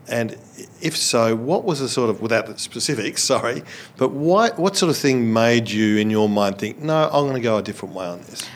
And 0.09 0.37
if 0.81 0.97
so, 0.97 1.35
what 1.35 1.65
was 1.65 1.81
the 1.81 1.89
sort 1.89 2.11
of, 2.11 2.21
without 2.21 2.47
the 2.47 2.59
specifics, 2.59 3.23
sorry, 3.35 3.63
but 3.97 4.11
why, 4.11 4.51
what 4.51 4.77
sort 4.77 4.91
of 4.91 4.97
thing 4.97 5.33
made 5.33 5.71
you, 5.71 5.97
in 5.97 6.11
your 6.11 6.29
mind, 6.29 6.59
think, 6.59 6.79
no, 6.79 7.07
I'm 7.07 7.25
going 7.25 7.35
to 7.35 7.41
go 7.41 7.59
a 7.59 7.63
different 7.63 7.95
way 7.95 8.07
on 8.07 8.21
this? 8.23 8.49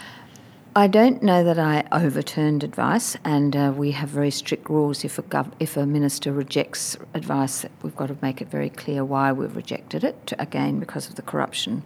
I 0.76 0.86
don't 0.86 1.20
know 1.20 1.42
that 1.42 1.58
I 1.58 1.84
overturned 1.90 2.62
advice, 2.62 3.16
and 3.24 3.56
uh, 3.56 3.72
we 3.76 3.90
have 3.90 4.08
very 4.08 4.30
strict 4.30 4.70
rules. 4.70 5.04
If 5.04 5.18
a 5.18 5.22
gov- 5.22 5.50
if 5.58 5.76
a 5.76 5.84
minister 5.84 6.32
rejects 6.32 6.96
advice, 7.12 7.66
we've 7.82 7.96
got 7.96 8.06
to 8.06 8.16
make 8.22 8.40
it 8.40 8.48
very 8.48 8.70
clear 8.70 9.04
why 9.04 9.32
we've 9.32 9.56
rejected 9.56 10.04
it. 10.04 10.28
To, 10.28 10.40
again, 10.40 10.78
because 10.78 11.08
of 11.08 11.16
the 11.16 11.22
corruption 11.22 11.82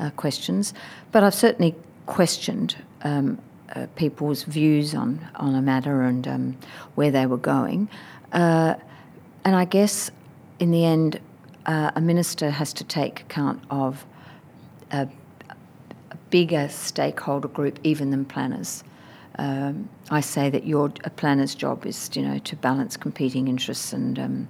uh, 0.00 0.10
questions. 0.10 0.74
But 1.12 1.22
I've 1.22 1.36
certainly 1.36 1.76
questioned 2.06 2.76
um, 3.02 3.38
uh, 3.74 3.86
people's 3.94 4.42
views 4.42 4.92
on 4.92 5.24
on 5.36 5.54
a 5.54 5.62
matter 5.62 6.02
and 6.02 6.26
um, 6.26 6.56
where 6.96 7.12
they 7.12 7.26
were 7.26 7.36
going. 7.36 7.88
Uh, 8.32 8.74
and 9.46 9.54
I 9.54 9.64
guess 9.64 10.10
in 10.58 10.72
the 10.72 10.84
end, 10.84 11.20
uh, 11.66 11.92
a 11.94 12.00
minister 12.00 12.50
has 12.50 12.72
to 12.72 12.84
take 12.84 13.20
account 13.20 13.62
of 13.70 14.04
a, 14.90 15.08
a 16.10 16.16
bigger 16.30 16.68
stakeholder 16.68 17.46
group, 17.46 17.78
even 17.84 18.10
than 18.10 18.24
planners. 18.24 18.82
Um, 19.38 19.88
I 20.10 20.20
say 20.20 20.50
that 20.50 20.66
your 20.66 20.92
a 21.04 21.10
planner's 21.10 21.54
job 21.54 21.86
is, 21.86 22.10
you 22.14 22.22
know, 22.22 22.38
to 22.40 22.56
balance 22.56 22.96
competing 22.96 23.46
interests 23.46 23.92
and 23.92 24.18
um, 24.18 24.48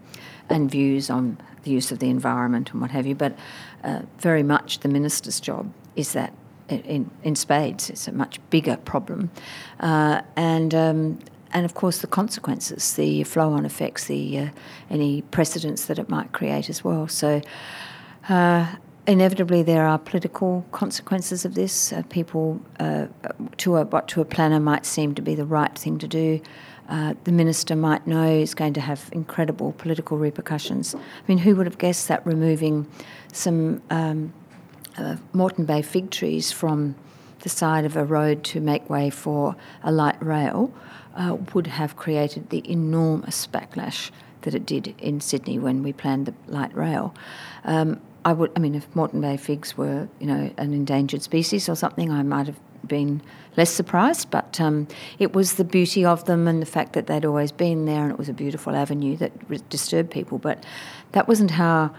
and 0.48 0.70
views 0.70 1.11
on 1.11 1.37
the 1.64 1.72
use 1.72 1.92
of 1.92 1.98
the 1.98 2.09
environment 2.09 2.70
and 2.70 2.80
what 2.80 2.90
have 2.92 3.06
you. 3.06 3.14
But 3.14 3.37
uh, 3.85 4.00
very 4.18 4.42
much 4.42 4.78
the 4.78 4.88
minister's 4.88 5.40
job 5.40 5.70
is 5.96 6.14
that 6.14 6.32
in, 6.70 7.11
in 7.22 7.37
spades. 7.37 7.90
It's 7.90 8.09
a 8.09 8.12
much 8.12 8.40
bigger 8.48 8.78
problem, 8.78 9.30
uh, 9.78 10.22
and 10.37 10.74
um, 10.74 11.18
and 11.57 11.64
of 11.64 11.73
course 11.73 11.99
the 12.03 12.07
consequences, 12.07 12.95
the 12.95 13.25
flow-on 13.25 13.64
effects, 13.64 14.05
the 14.05 14.38
uh, 14.38 14.49
any 14.90 15.23
precedents 15.23 15.87
that 15.87 15.99
it 15.99 16.09
might 16.09 16.31
create 16.33 16.69
as 16.69 16.85
well. 16.85 17.09
So. 17.09 17.40
Uh, 18.29 18.66
inevitably, 19.07 19.62
there 19.62 19.87
are 19.87 19.99
political 19.99 20.66
consequences 20.73 21.45
of 21.45 21.55
this. 21.55 21.92
Uh, 21.92 22.03
people, 22.11 22.61
uh, 22.81 23.07
to 23.57 23.77
a, 23.77 23.85
what 23.85 24.09
to 24.09 24.21
a 24.21 24.25
planner 24.25 24.59
might 24.59 24.85
seem 24.85 25.14
to 25.14 25.23
be 25.23 25.37
the 25.37 25.45
right 25.45 25.79
thing 25.79 25.97
to 25.99 26.09
do, 26.09 26.40
uh, 26.88 27.14
the 27.23 27.31
minister 27.31 27.77
might 27.77 28.05
know 28.05 28.29
is 28.29 28.53
going 28.53 28.73
to 28.73 28.81
have 28.81 29.09
incredible 29.12 29.73
political 29.79 30.19
repercussions. 30.19 30.95
I 30.97 30.99
mean, 31.29 31.38
who 31.38 31.55
would 31.55 31.66
have 31.66 31.79
guessed 31.79 32.09
that 32.09 32.27
removing 32.27 32.87
some 33.33 33.81
um, 33.90 34.33
uh, 34.99 35.16
Moreton 35.33 35.66
Bay 35.66 35.83
fig 35.83 36.11
trees 36.11 36.51
from 36.51 36.97
the 37.40 37.49
side 37.49 37.85
of 37.85 37.97
a 37.97 38.05
road 38.05 38.42
to 38.42 38.61
make 38.61 38.90
way 38.90 39.09
for 39.09 39.55
a 39.85 39.92
light 39.92 40.21
rail 40.21 40.73
uh, 41.16 41.37
would 41.55 41.66
have 41.66 41.96
created 41.96 42.50
the 42.50 42.62
enormous 42.70 43.46
backlash 43.46 44.11
that 44.42 44.55
it 44.55 44.64
did 44.64 44.94
in 44.98 45.20
Sydney 45.20 45.59
when 45.59 45.83
we 45.83 45.92
planned 45.92 46.26
the 46.26 46.35
light 46.46 46.74
rail. 46.76 47.14
Um, 47.64 48.00
I 48.24 48.33
would, 48.33 48.52
I 48.57 48.61
mean, 48.61 48.74
if 48.74 48.87
Moreton 48.94 49.20
Bay 49.20 49.37
figs 49.37 49.76
were, 49.76 50.09
you 50.20 50.26
know, 50.26 50.50
an 50.57 50.72
endangered 50.72 51.22
species 51.22 51.68
or 51.68 51.74
something, 51.74 52.11
I 52.11 52.22
might 52.22 52.46
have 52.46 52.61
been 52.87 53.22
less 53.57 53.70
surprised. 53.70 54.31
But 54.31 54.61
um, 54.61 54.87
it 55.18 55.33
was 55.33 55.55
the 55.55 55.64
beauty 55.64 56.05
of 56.05 56.24
them 56.26 56.46
and 56.46 56.61
the 56.61 56.66
fact 56.66 56.92
that 56.92 57.07
they'd 57.07 57.24
always 57.24 57.52
been 57.52 57.87
there, 57.87 58.02
and 58.02 58.12
it 58.12 58.18
was 58.18 58.29
a 58.29 58.33
beautiful 58.33 58.76
avenue 58.76 59.16
that 59.16 59.68
disturbed 59.68 60.11
people. 60.11 60.38
But 60.38 60.64
that 61.12 61.26
wasn't 61.29 61.52
how 61.52 61.94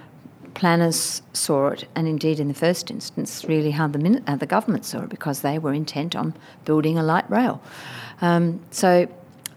planners 0.54 1.22
saw 1.34 1.68
it, 1.68 1.88
and 1.96 2.08
indeed, 2.08 2.40
in 2.40 2.48
the 2.48 2.54
first 2.54 2.90
instance, 2.90 3.46
really 3.46 3.72
how 3.72 3.88
the, 3.88 4.00
min- 4.00 4.24
how 4.26 4.36
the 4.36 4.48
government 4.48 4.86
saw 4.86 5.04
it, 5.04 5.10
because 5.10 5.42
they 5.42 5.60
were 5.60 5.74
intent 5.74 6.16
on 6.16 6.34
building 6.66 6.98
a 6.98 7.04
light 7.04 7.30
rail. 7.30 7.62
Um, 8.22 8.62
so, 8.72 9.08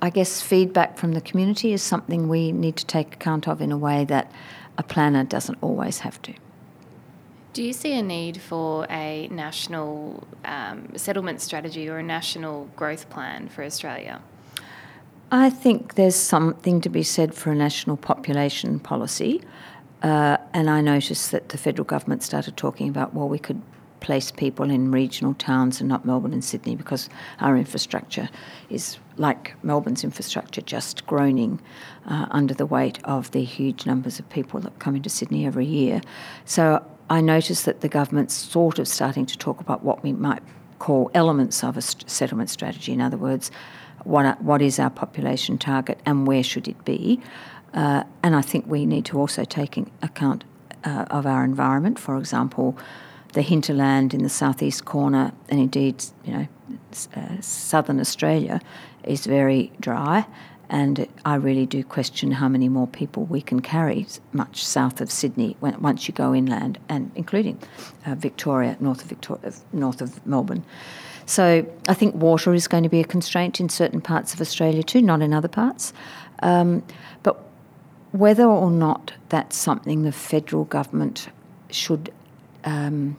I 0.03 0.11
guess 0.11 0.41
feedback 0.41 0.97
from 0.97 1.13
the 1.13 1.21
community 1.21 1.73
is 1.73 1.83
something 1.83 2.29
we 2.29 2.53
need 2.53 2.77
to 2.77 2.87
take 2.87 3.15
account 3.15 3.47
of 3.47 3.61
in 3.61 3.71
a 3.71 3.77
way 3.77 4.05
that 4.07 4.33
a 4.79 4.83
planner 4.83 5.25
doesn't 5.25 5.59
always 5.61 5.99
have 6.01 6.21
to. 6.23 6.35
Do 7.53 7.63
you 7.63 7.73
see 7.73 7.99
a 7.99 8.03
need 8.03 8.41
for 8.41 8.87
a 8.89 9.29
national 9.29 10.27
um, 10.45 10.89
settlement 10.97 11.41
strategy 11.41 11.89
or 11.89 11.99
a 11.99 12.03
national 12.03 12.67
growth 12.77 13.11
plan 13.11 13.49
for 13.49 13.65
Australia? 13.65 14.23
I 15.33 15.51
think 15.51 15.95
there's 15.95 16.17
something 16.17 16.81
to 16.81 16.89
be 16.89 17.03
said 17.03 17.35
for 17.35 17.51
a 17.51 17.55
national 17.55 17.97
population 17.97 18.79
policy. 18.79 19.43
Uh, 20.03 20.39
and 20.55 20.71
I 20.71 20.81
noticed 20.81 21.31
that 21.33 21.51
the 21.51 21.59
federal 21.59 21.85
government 21.85 22.23
started 22.23 22.57
talking 22.57 22.89
about, 22.89 23.15
well, 23.15 23.29
we 23.29 23.39
could 23.39 23.61
place 24.01 24.31
people 24.31 24.71
in 24.71 24.91
regional 24.91 25.35
towns 25.35 25.81
and 25.81 25.89
not 25.89 26.05
Melbourne 26.05 26.33
and 26.33 26.45
Sydney 26.45 26.75
because 26.75 27.09
our 27.41 27.57
infrastructure 27.57 28.29
is 28.69 28.99
like 29.17 29.55
Melbourne's 29.63 30.05
infrastructure, 30.05 30.61
just 30.61 31.07
groaning 31.07 31.61
uh, 32.07 32.27
under 32.31 32.55
the 32.55 32.67
weight 32.67 32.99
of 33.05 33.31
the 33.33 33.45
huge 33.45 33.87
numbers 33.87 34.19
of 34.19 34.29
people 34.31 34.61
that 34.61 34.79
come 34.79 34.97
into 34.97 35.11
Sydney 35.11 35.47
every 35.47 35.67
year. 35.67 36.01
So 36.45 36.85
I 37.11 37.21
noticed 37.21 37.65
that 37.67 37.81
the 37.81 37.89
government's 37.89 38.35
sort 38.35 38.79
of 38.79 38.89
starting 38.89 39.27
to 39.27 39.37
talk 39.37 39.61
about 39.61 39.85
what 39.85 40.03
we 40.03 40.13
might 40.13 40.43
call 40.79 41.11
elements 41.13 41.63
of 41.63 41.77
a 41.77 41.83
st- 41.83 42.09
settlement 42.09 42.51
strategy. 42.51 42.93
In 42.93 43.01
other 43.01 43.19
words, 43.19 43.51
what, 44.05 44.41
what 44.43 44.63
is 44.63 44.79
our 44.79 44.91
population 44.91 45.59
target 45.59 46.01
and 46.07 46.27
where 46.27 46.43
should 46.43 46.67
it 46.67 46.85
be? 46.85 47.21
Uh, 47.75 48.05
and 48.23 48.35
I 48.35 48.43
think 48.43 48.67
we 48.67 48.87
need 48.87 49.05
to 49.07 49.19
also 49.19 49.45
take 49.45 49.77
account 50.03 50.45
uh, 50.85 51.05
of 51.11 51.27
our 51.27 51.45
environment. 51.45 51.99
For 51.99 52.17
example, 52.17 52.77
the 53.33 53.43
hinterland 53.43 54.15
in 54.15 54.23
the 54.23 54.29
southeast 54.29 54.85
corner, 54.85 55.33
and 55.49 55.61
indeed, 55.61 56.05
you 56.25 56.33
know, 56.33 56.49
uh, 57.17 57.41
southern 57.41 58.01
Australia, 58.01 58.61
is 59.05 59.27
very 59.27 59.73
dry. 59.81 60.27
And 60.69 61.09
I 61.25 61.35
really 61.35 61.67
do 61.67 61.83
question 61.83 62.31
how 62.31 62.49
many 62.49 62.69
more 62.69 62.87
people 62.87 63.25
we 63.25 63.43
can 63.43 63.61
carry 63.61 64.07
much 64.33 64.65
south 64.65 65.01
of 65.01 65.11
Sydney 65.11 65.57
when, 65.59 65.81
once 65.83 66.07
you 66.07 66.15
go 66.15 66.33
inland, 66.33 66.79
and 66.89 67.11
including 67.17 67.59
uh, 68.07 68.15
Victoria, 68.15 68.77
north 68.79 69.03
of 69.03 69.09
Victoria, 69.09 69.53
north 69.73 70.01
of 70.01 70.25
Melbourne. 70.25 70.65
So 71.27 71.67
I 71.89 71.95
think 71.95 72.15
water 72.15 72.55
is 72.55 72.69
going 72.69 72.85
to 72.85 72.89
be 72.89 73.01
a 73.01 73.05
constraint 73.05 73.61
in 73.61 73.69
certain 73.69 74.01
parts 74.01 74.33
of 74.33 74.41
Australia 74.41 74.83
too, 74.83 75.03
not 75.03 75.23
in 75.23 75.33
other 75.33 75.49
parts. 75.49 75.93
Um, 76.43 76.85
but 77.23 77.45
whether 78.13 78.45
or 78.45 78.71
not 78.71 79.13
that's 79.29 79.57
something 79.57 80.03
the 80.03 80.13
federal 80.13 80.65
government 80.65 81.29
should 81.71 82.13
um, 82.65 83.19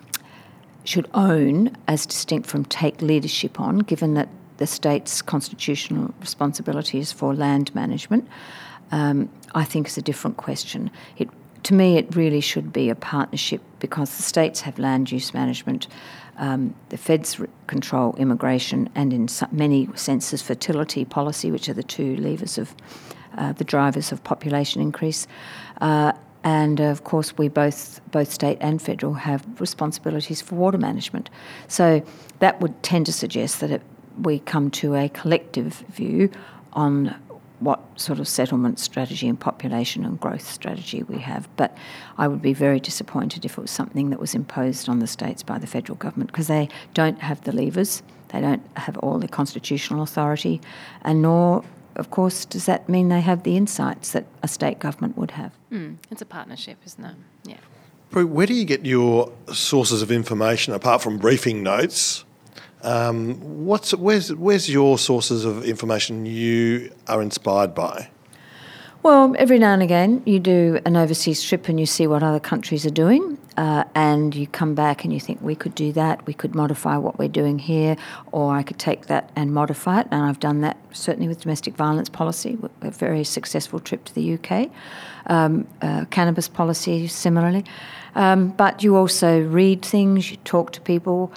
should 0.84 1.10
own 1.14 1.76
as 1.88 2.06
distinct 2.06 2.50
from 2.50 2.66
take 2.66 3.02
leadership 3.02 3.60
on, 3.60 3.80
given 3.80 4.14
that 4.16 4.30
the 4.58 4.68
state's 4.68 5.22
constitutional 5.22 6.14
responsibility 6.20 7.00
is 7.00 7.12
for 7.12 7.34
land 7.34 7.74
management, 7.74 8.28
um, 8.92 9.30
I 9.56 9.64
think 9.64 9.88
is 9.88 9.98
a 9.98 10.02
different 10.02 10.38
question. 10.38 10.92
It, 11.18 11.30
to 11.64 11.74
me, 11.74 11.98
it 11.98 12.16
really 12.16 12.42
should 12.42 12.74
be 12.74 12.90
a 12.90 12.96
partnership 12.96 13.62
because 13.80 14.16
the 14.18 14.24
states 14.24 14.62
have 14.62 14.80
land 14.80 15.12
use 15.12 15.34
management, 15.34 15.88
um, 16.38 16.74
the 16.90 16.98
feds 16.98 17.40
control 17.68 18.16
immigration, 18.18 18.90
and 18.96 19.14
in 19.14 19.28
many 19.52 19.88
senses, 19.96 20.42
fertility 20.42 21.06
policy, 21.06 21.52
which 21.52 21.70
are 21.70 21.74
the 21.74 21.84
two 21.84 22.16
levers 22.18 22.58
of 22.58 22.76
uh, 23.38 23.54
the 23.54 23.64
drivers 23.64 24.12
of 24.12 24.24
population 24.24 24.82
increase. 24.82 25.28
Uh, 25.80 26.12
and 26.44 26.82
uh, 26.82 26.86
of 26.86 27.04
course, 27.04 27.38
we 27.38 27.48
both, 27.48 28.02
both 28.12 28.32
state 28.32 28.58
and 28.62 28.82
federal, 28.82 29.14
have 29.14 29.46
responsibilities 29.60 30.42
for 30.42 30.56
water 30.56 30.78
management. 30.78 31.30
So 31.68 32.04
that 32.40 32.60
would 32.62 32.82
tend 32.84 33.06
to 33.08 33.14
suggest 33.14 33.60
that 33.60 33.72
it, 33.72 33.82
we 34.20 34.40
come 34.40 34.72
to 34.72 34.96
a 34.96 35.10
collective 35.10 35.84
view 35.90 36.32
on 36.74 37.16
what 37.60 37.80
sort 37.96 38.20
of 38.20 38.28
settlement 38.28 38.80
strategy 38.80 39.28
and 39.28 39.40
population 39.40 40.04
and 40.04 40.20
growth 40.20 40.50
strategy 40.52 41.04
we 41.04 41.20
have. 41.20 41.48
But 41.58 41.78
I 42.18 42.28
would 42.28 42.42
be 42.42 42.54
very 42.54 42.80
disappointed 42.80 43.46
if 43.46 43.58
it 43.58 43.62
was 43.62 43.70
something 43.70 44.10
that 44.10 44.20
was 44.20 44.34
imposed 44.34 44.90
on 44.90 44.98
the 44.98 45.06
states 45.06 45.44
by 45.44 45.60
the 45.60 45.68
federal 45.68 45.96
government 45.96 46.32
because 46.32 46.48
they 46.48 46.70
don't 46.96 47.20
have 47.20 47.42
the 47.42 47.52
levers, 47.52 48.02
they 48.30 48.42
don't 48.42 48.64
have 48.78 48.98
all 48.98 49.20
the 49.20 49.28
constitutional 49.28 50.02
authority, 50.02 50.60
and 51.04 51.22
nor 51.22 51.64
of 52.02 52.12
course, 52.12 52.44
does 52.44 52.66
that 52.66 52.90
mean 52.90 53.08
they 53.10 53.22
have 53.22 53.44
the 53.44 53.56
insights 53.56 54.12
that 54.12 54.26
a 54.44 54.48
state 54.48 54.80
government 54.80 55.18
would 55.18 55.32
have? 55.32 55.54
Mm, 55.72 55.98
it's 56.10 56.22
a 56.22 56.26
partnership, 56.26 56.78
isn't 56.86 57.06
it? 57.06 57.16
Yeah. 57.46 57.58
Pru, 58.12 58.28
where 58.28 58.48
do 58.48 58.54
you 58.54 58.66
get 58.66 58.86
your 58.86 59.32
sources 59.54 60.02
of 60.02 60.12
information 60.12 60.74
apart 60.74 61.02
from 61.02 61.20
briefing 61.20 61.64
notes? 61.64 62.26
Um, 62.82 63.66
what's 63.66 63.94
where's 63.94 64.34
where's 64.34 64.68
your 64.68 64.98
sources 64.98 65.46
of 65.46 65.64
information 65.64 66.26
you 66.26 66.92
are 67.08 67.22
inspired 67.22 67.76
by? 67.76 68.10
Well, 69.04 69.36
every 69.40 69.58
now 69.58 69.74
and 69.74 69.82
again, 69.82 70.22
you 70.28 70.40
do 70.40 70.80
an 70.86 70.96
overseas 70.96 71.42
trip 71.42 71.68
and 71.68 71.80
you 71.80 71.88
see 71.88 72.06
what 72.06 72.22
other 72.22 72.40
countries 72.40 72.86
are 72.86 72.92
doing, 72.92 73.40
uh, 73.58 73.84
and 73.96 74.36
you 74.36 74.46
come 74.46 74.76
back 74.76 75.04
and 75.04 75.12
you 75.12 75.20
think, 75.20 75.42
we 75.42 75.56
could 75.56 75.74
do 75.74 75.92
that, 75.94 76.24
we 76.28 76.36
could 76.36 76.54
modify 76.54 76.98
what 76.98 77.18
we're 77.18 77.28
doing 77.28 77.58
here, 77.58 77.98
or 78.32 78.54
I 78.56 78.62
could 78.62 78.78
take 78.78 79.08
that 79.08 79.32
and 79.36 79.56
modify 79.56 80.02
it. 80.02 80.08
And 80.12 80.24
I've 80.24 80.40
done 80.40 80.62
that 80.62 80.78
certainly 80.92 81.28
with 81.28 81.42
domestic 81.42 81.76
violence 81.76 82.10
policy, 82.10 82.60
a 82.82 82.92
very 82.92 83.24
successful 83.24 83.80
trip 83.80 84.06
to 84.06 84.14
the 84.14 84.36
UK, 84.36 84.70
um, 85.26 85.68
uh, 85.82 86.06
cannabis 86.12 86.48
policy, 86.48 87.08
similarly. 87.08 87.66
Um, 88.14 88.50
but 88.50 88.84
you 88.84 88.96
also 88.96 89.42
read 89.42 89.82
things, 89.82 90.30
you 90.30 90.38
talk 90.38 90.74
to 90.74 90.82
people. 90.82 91.34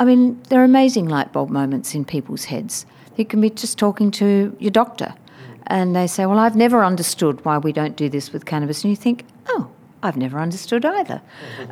I 0.00 0.04
mean, 0.04 0.42
there 0.48 0.60
are 0.60 0.64
amazing 0.64 1.06
light 1.06 1.32
bulb 1.32 1.48
moments 1.48 1.94
in 1.94 2.04
people's 2.04 2.46
heads. 2.46 2.86
You 3.16 3.24
can 3.24 3.40
be 3.40 3.50
just 3.50 3.78
talking 3.78 4.10
to 4.12 4.56
your 4.58 4.72
doctor 4.72 5.14
and 5.66 5.94
they 5.94 6.06
say, 6.06 6.26
Well, 6.26 6.38
I've 6.38 6.56
never 6.56 6.84
understood 6.84 7.44
why 7.44 7.58
we 7.58 7.72
don't 7.72 7.96
do 7.96 8.08
this 8.08 8.32
with 8.32 8.44
cannabis. 8.44 8.84
And 8.84 8.90
you 8.90 8.96
think, 8.96 9.24
Oh, 9.48 9.70
I've 10.02 10.16
never 10.16 10.38
understood 10.38 10.84
either. 10.84 11.22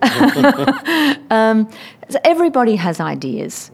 um, 1.31 1.71
so 2.09 2.19
everybody 2.25 2.77
has 2.77 3.01
ideas. 3.01 3.71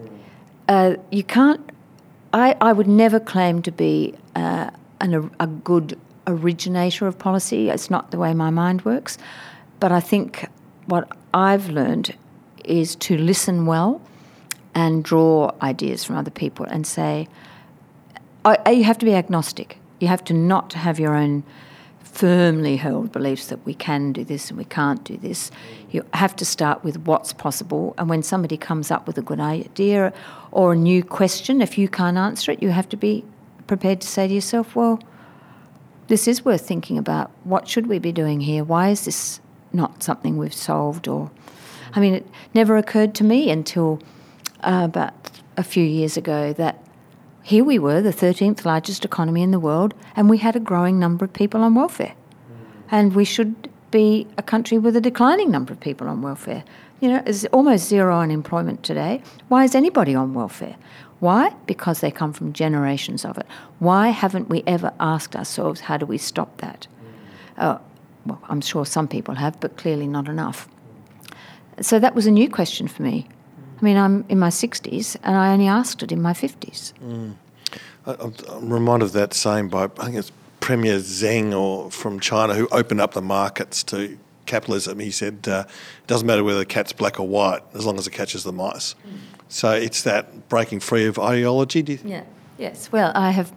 Uh, 0.68 0.96
you 1.10 1.22
can't, 1.22 1.70
I, 2.32 2.56
I 2.60 2.72
would 2.72 2.88
never 2.88 3.20
claim 3.20 3.62
to 3.62 3.70
be 3.70 4.14
uh, 4.34 4.70
an, 5.00 5.30
a 5.38 5.46
good 5.46 5.98
originator 6.26 7.06
of 7.06 7.18
policy. 7.18 7.70
It's 7.70 7.88
not 7.88 8.10
the 8.10 8.18
way 8.18 8.34
my 8.34 8.50
mind 8.50 8.84
works. 8.84 9.16
But 9.80 9.92
I 9.92 10.00
think 10.00 10.46
what 10.86 11.08
I've 11.32 11.68
learned 11.70 12.16
is 12.64 12.96
to 12.96 13.16
listen 13.16 13.64
well 13.64 14.02
and 14.74 15.02
draw 15.02 15.52
ideas 15.62 16.04
from 16.04 16.16
other 16.16 16.30
people 16.30 16.66
and 16.66 16.86
say, 16.86 17.28
you 18.70 18.84
have 18.84 18.98
to 18.98 19.04
be 19.04 19.14
agnostic. 19.14 19.77
You 19.98 20.08
have 20.08 20.24
to 20.24 20.34
not 20.34 20.72
have 20.74 20.98
your 20.98 21.14
own 21.14 21.44
firmly 22.18 22.76
held 22.76 23.12
beliefs 23.12 23.46
that 23.46 23.64
we 23.64 23.74
can 23.74 24.12
do 24.12 24.24
this 24.24 24.48
and 24.48 24.58
we 24.58 24.64
can't 24.64 25.04
do 25.04 25.16
this. 25.16 25.50
You 25.90 26.04
have 26.14 26.34
to 26.36 26.44
start 26.44 26.82
with 26.82 26.98
what's 27.00 27.32
possible. 27.32 27.94
And 27.96 28.08
when 28.08 28.22
somebody 28.22 28.56
comes 28.56 28.90
up 28.90 29.06
with 29.06 29.18
a 29.18 29.22
good 29.22 29.38
idea 29.38 30.12
or 30.50 30.72
a 30.72 30.76
new 30.76 31.04
question, 31.04 31.62
if 31.62 31.78
you 31.78 31.88
can't 31.88 32.16
answer 32.16 32.50
it, 32.50 32.62
you 32.62 32.70
have 32.70 32.88
to 32.88 32.96
be 32.96 33.24
prepared 33.66 34.00
to 34.00 34.08
say 34.08 34.26
to 34.26 34.34
yourself, 34.34 34.74
well, 34.74 35.00
this 36.08 36.26
is 36.26 36.44
worth 36.44 36.66
thinking 36.66 36.98
about. 36.98 37.30
What 37.44 37.68
should 37.68 37.86
we 37.86 37.98
be 37.98 38.12
doing 38.12 38.40
here? 38.40 38.64
Why 38.64 38.88
is 38.88 39.04
this 39.04 39.40
not 39.72 40.02
something 40.02 40.38
we've 40.38 40.54
solved? 40.54 41.06
Or, 41.06 41.30
I 41.94 42.00
mean, 42.00 42.14
it 42.14 42.26
never 42.54 42.76
occurred 42.76 43.14
to 43.16 43.24
me 43.24 43.50
until 43.50 44.00
uh, 44.60 44.82
about 44.84 45.30
a 45.56 45.62
few 45.62 45.84
years 45.84 46.16
ago 46.16 46.52
that 46.54 46.82
here 47.48 47.64
we 47.64 47.78
were, 47.78 48.02
the 48.02 48.12
13th 48.12 48.66
largest 48.66 49.06
economy 49.06 49.40
in 49.40 49.52
the 49.52 49.58
world, 49.58 49.94
and 50.14 50.28
we 50.28 50.36
had 50.36 50.54
a 50.54 50.60
growing 50.60 50.98
number 50.98 51.24
of 51.24 51.32
people 51.32 51.62
on 51.62 51.74
welfare. 51.74 52.14
And 52.90 53.14
we 53.14 53.24
should 53.24 53.70
be 53.90 54.26
a 54.36 54.42
country 54.42 54.76
with 54.76 54.94
a 54.96 55.00
declining 55.00 55.50
number 55.50 55.72
of 55.72 55.80
people 55.80 56.08
on 56.08 56.20
welfare. 56.20 56.62
You 57.00 57.08
know, 57.08 57.22
there's 57.24 57.46
almost 57.46 57.88
zero 57.88 58.20
unemployment 58.20 58.82
today. 58.82 59.22
Why 59.48 59.64
is 59.64 59.74
anybody 59.74 60.14
on 60.14 60.34
welfare? 60.34 60.76
Why? 61.20 61.54
Because 61.64 62.00
they 62.00 62.10
come 62.10 62.34
from 62.34 62.52
generations 62.52 63.24
of 63.24 63.38
it. 63.38 63.46
Why 63.78 64.08
haven't 64.08 64.50
we 64.50 64.62
ever 64.66 64.92
asked 65.00 65.34
ourselves, 65.34 65.80
how 65.80 65.96
do 65.96 66.04
we 66.04 66.18
stop 66.18 66.58
that? 66.58 66.86
Uh, 67.56 67.78
well, 68.26 68.42
I'm 68.50 68.60
sure 68.60 68.84
some 68.84 69.08
people 69.08 69.36
have, 69.36 69.58
but 69.58 69.78
clearly 69.78 70.06
not 70.06 70.28
enough. 70.28 70.68
So 71.80 71.98
that 71.98 72.14
was 72.14 72.26
a 72.26 72.30
new 72.30 72.50
question 72.50 72.88
for 72.88 73.02
me. 73.02 73.26
I 73.80 73.84
mean, 73.84 73.96
I'm 73.96 74.24
in 74.28 74.38
my 74.38 74.48
60s 74.48 75.16
and 75.22 75.36
I 75.36 75.52
only 75.52 75.68
asked 75.68 76.02
it 76.02 76.10
in 76.10 76.20
my 76.20 76.32
50s. 76.32 76.92
Mm. 76.94 77.34
I, 78.06 78.56
am 78.56 78.72
reminded 78.72 79.06
of 79.06 79.12
that 79.12 79.34
saying 79.34 79.68
by, 79.68 79.84
I 79.84 80.04
think 80.04 80.16
it's 80.16 80.32
Premier 80.60 80.98
Deng 80.98 81.56
or 81.56 81.90
from 81.90 82.18
China 82.18 82.54
who 82.54 82.66
opened 82.68 83.00
up 83.00 83.14
the 83.14 83.22
markets 83.22 83.84
to 83.84 84.18
capitalism. 84.46 84.98
He 84.98 85.10
said, 85.10 85.46
uh, 85.46 85.64
it 85.68 86.06
doesn't 86.06 86.26
matter 86.26 86.42
whether 86.42 86.58
the 86.58 86.66
cat's 86.66 86.92
black 86.92 87.20
or 87.20 87.28
white 87.28 87.62
as 87.74 87.86
long 87.86 87.98
as 87.98 88.06
it 88.06 88.10
catches 88.10 88.44
the 88.44 88.52
mice. 88.52 88.94
Mm. 88.94 89.18
So 89.48 89.70
it's 89.70 90.02
that 90.02 90.48
breaking 90.48 90.80
free 90.80 91.06
of 91.06 91.18
ideology, 91.18 91.82
do 91.82 91.92
you 91.92 91.98
think? 91.98 92.10
Yeah. 92.10 92.24
Yes, 92.58 92.90
well, 92.90 93.12
I 93.14 93.30
have, 93.30 93.52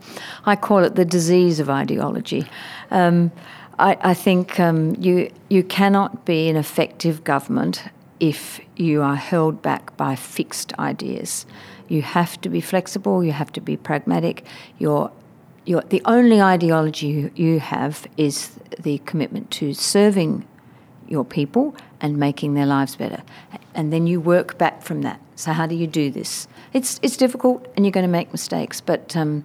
I 0.46 0.56
call 0.56 0.84
it 0.84 0.94
the 0.94 1.06
disease 1.06 1.60
of 1.60 1.72
ideology. 1.72 2.46
Um, 2.92 3.32
I, 3.80 3.98
I, 4.02 4.14
think 4.14 4.60
um, 4.60 4.96
you 5.00 5.32
you 5.50 5.64
cannot 5.64 6.24
be 6.24 6.50
an 6.50 6.56
effective 6.56 7.24
government 7.24 7.84
if 8.22 8.62
you 8.78 9.02
are 9.02 9.18
held 9.18 9.62
back 9.62 9.98
by 9.98 10.16
fixed 10.16 10.72
ideas. 10.80 11.46
You 11.90 12.04
have 12.04 12.40
to 12.42 12.50
be 12.50 12.62
flexible, 12.62 13.22
you 13.24 13.34
have 13.34 13.52
to 13.54 13.60
be 13.60 13.76
pragmatic. 13.76 14.46
The 14.80 16.02
only 16.06 16.42
ideology 16.42 17.32
you 17.36 17.60
have 17.60 18.08
is 18.16 18.52
the 18.80 19.00
commitment 19.00 19.52
to 19.52 19.74
serving 19.74 20.48
your 21.10 21.26
people 21.26 21.76
and 22.00 22.16
making 22.18 22.54
their 22.54 22.68
lives 22.68 22.96
better. 22.96 23.24
And 23.74 23.92
then 23.92 24.08
you 24.08 24.22
work 24.22 24.58
back 24.58 24.71
from 24.84 25.02
that. 25.02 25.20
So, 25.36 25.54
how 25.54 25.66
do 25.66 25.76
you 25.76 25.88
do 25.88 26.12
this? 26.12 26.48
It's, 26.74 27.00
it's 27.02 27.18
difficult 27.18 27.68
and 27.76 27.86
you're 27.86 27.92
going 27.92 28.06
to 28.06 28.12
make 28.12 28.32
mistakes, 28.32 28.82
but 28.82 29.16
um, 29.16 29.44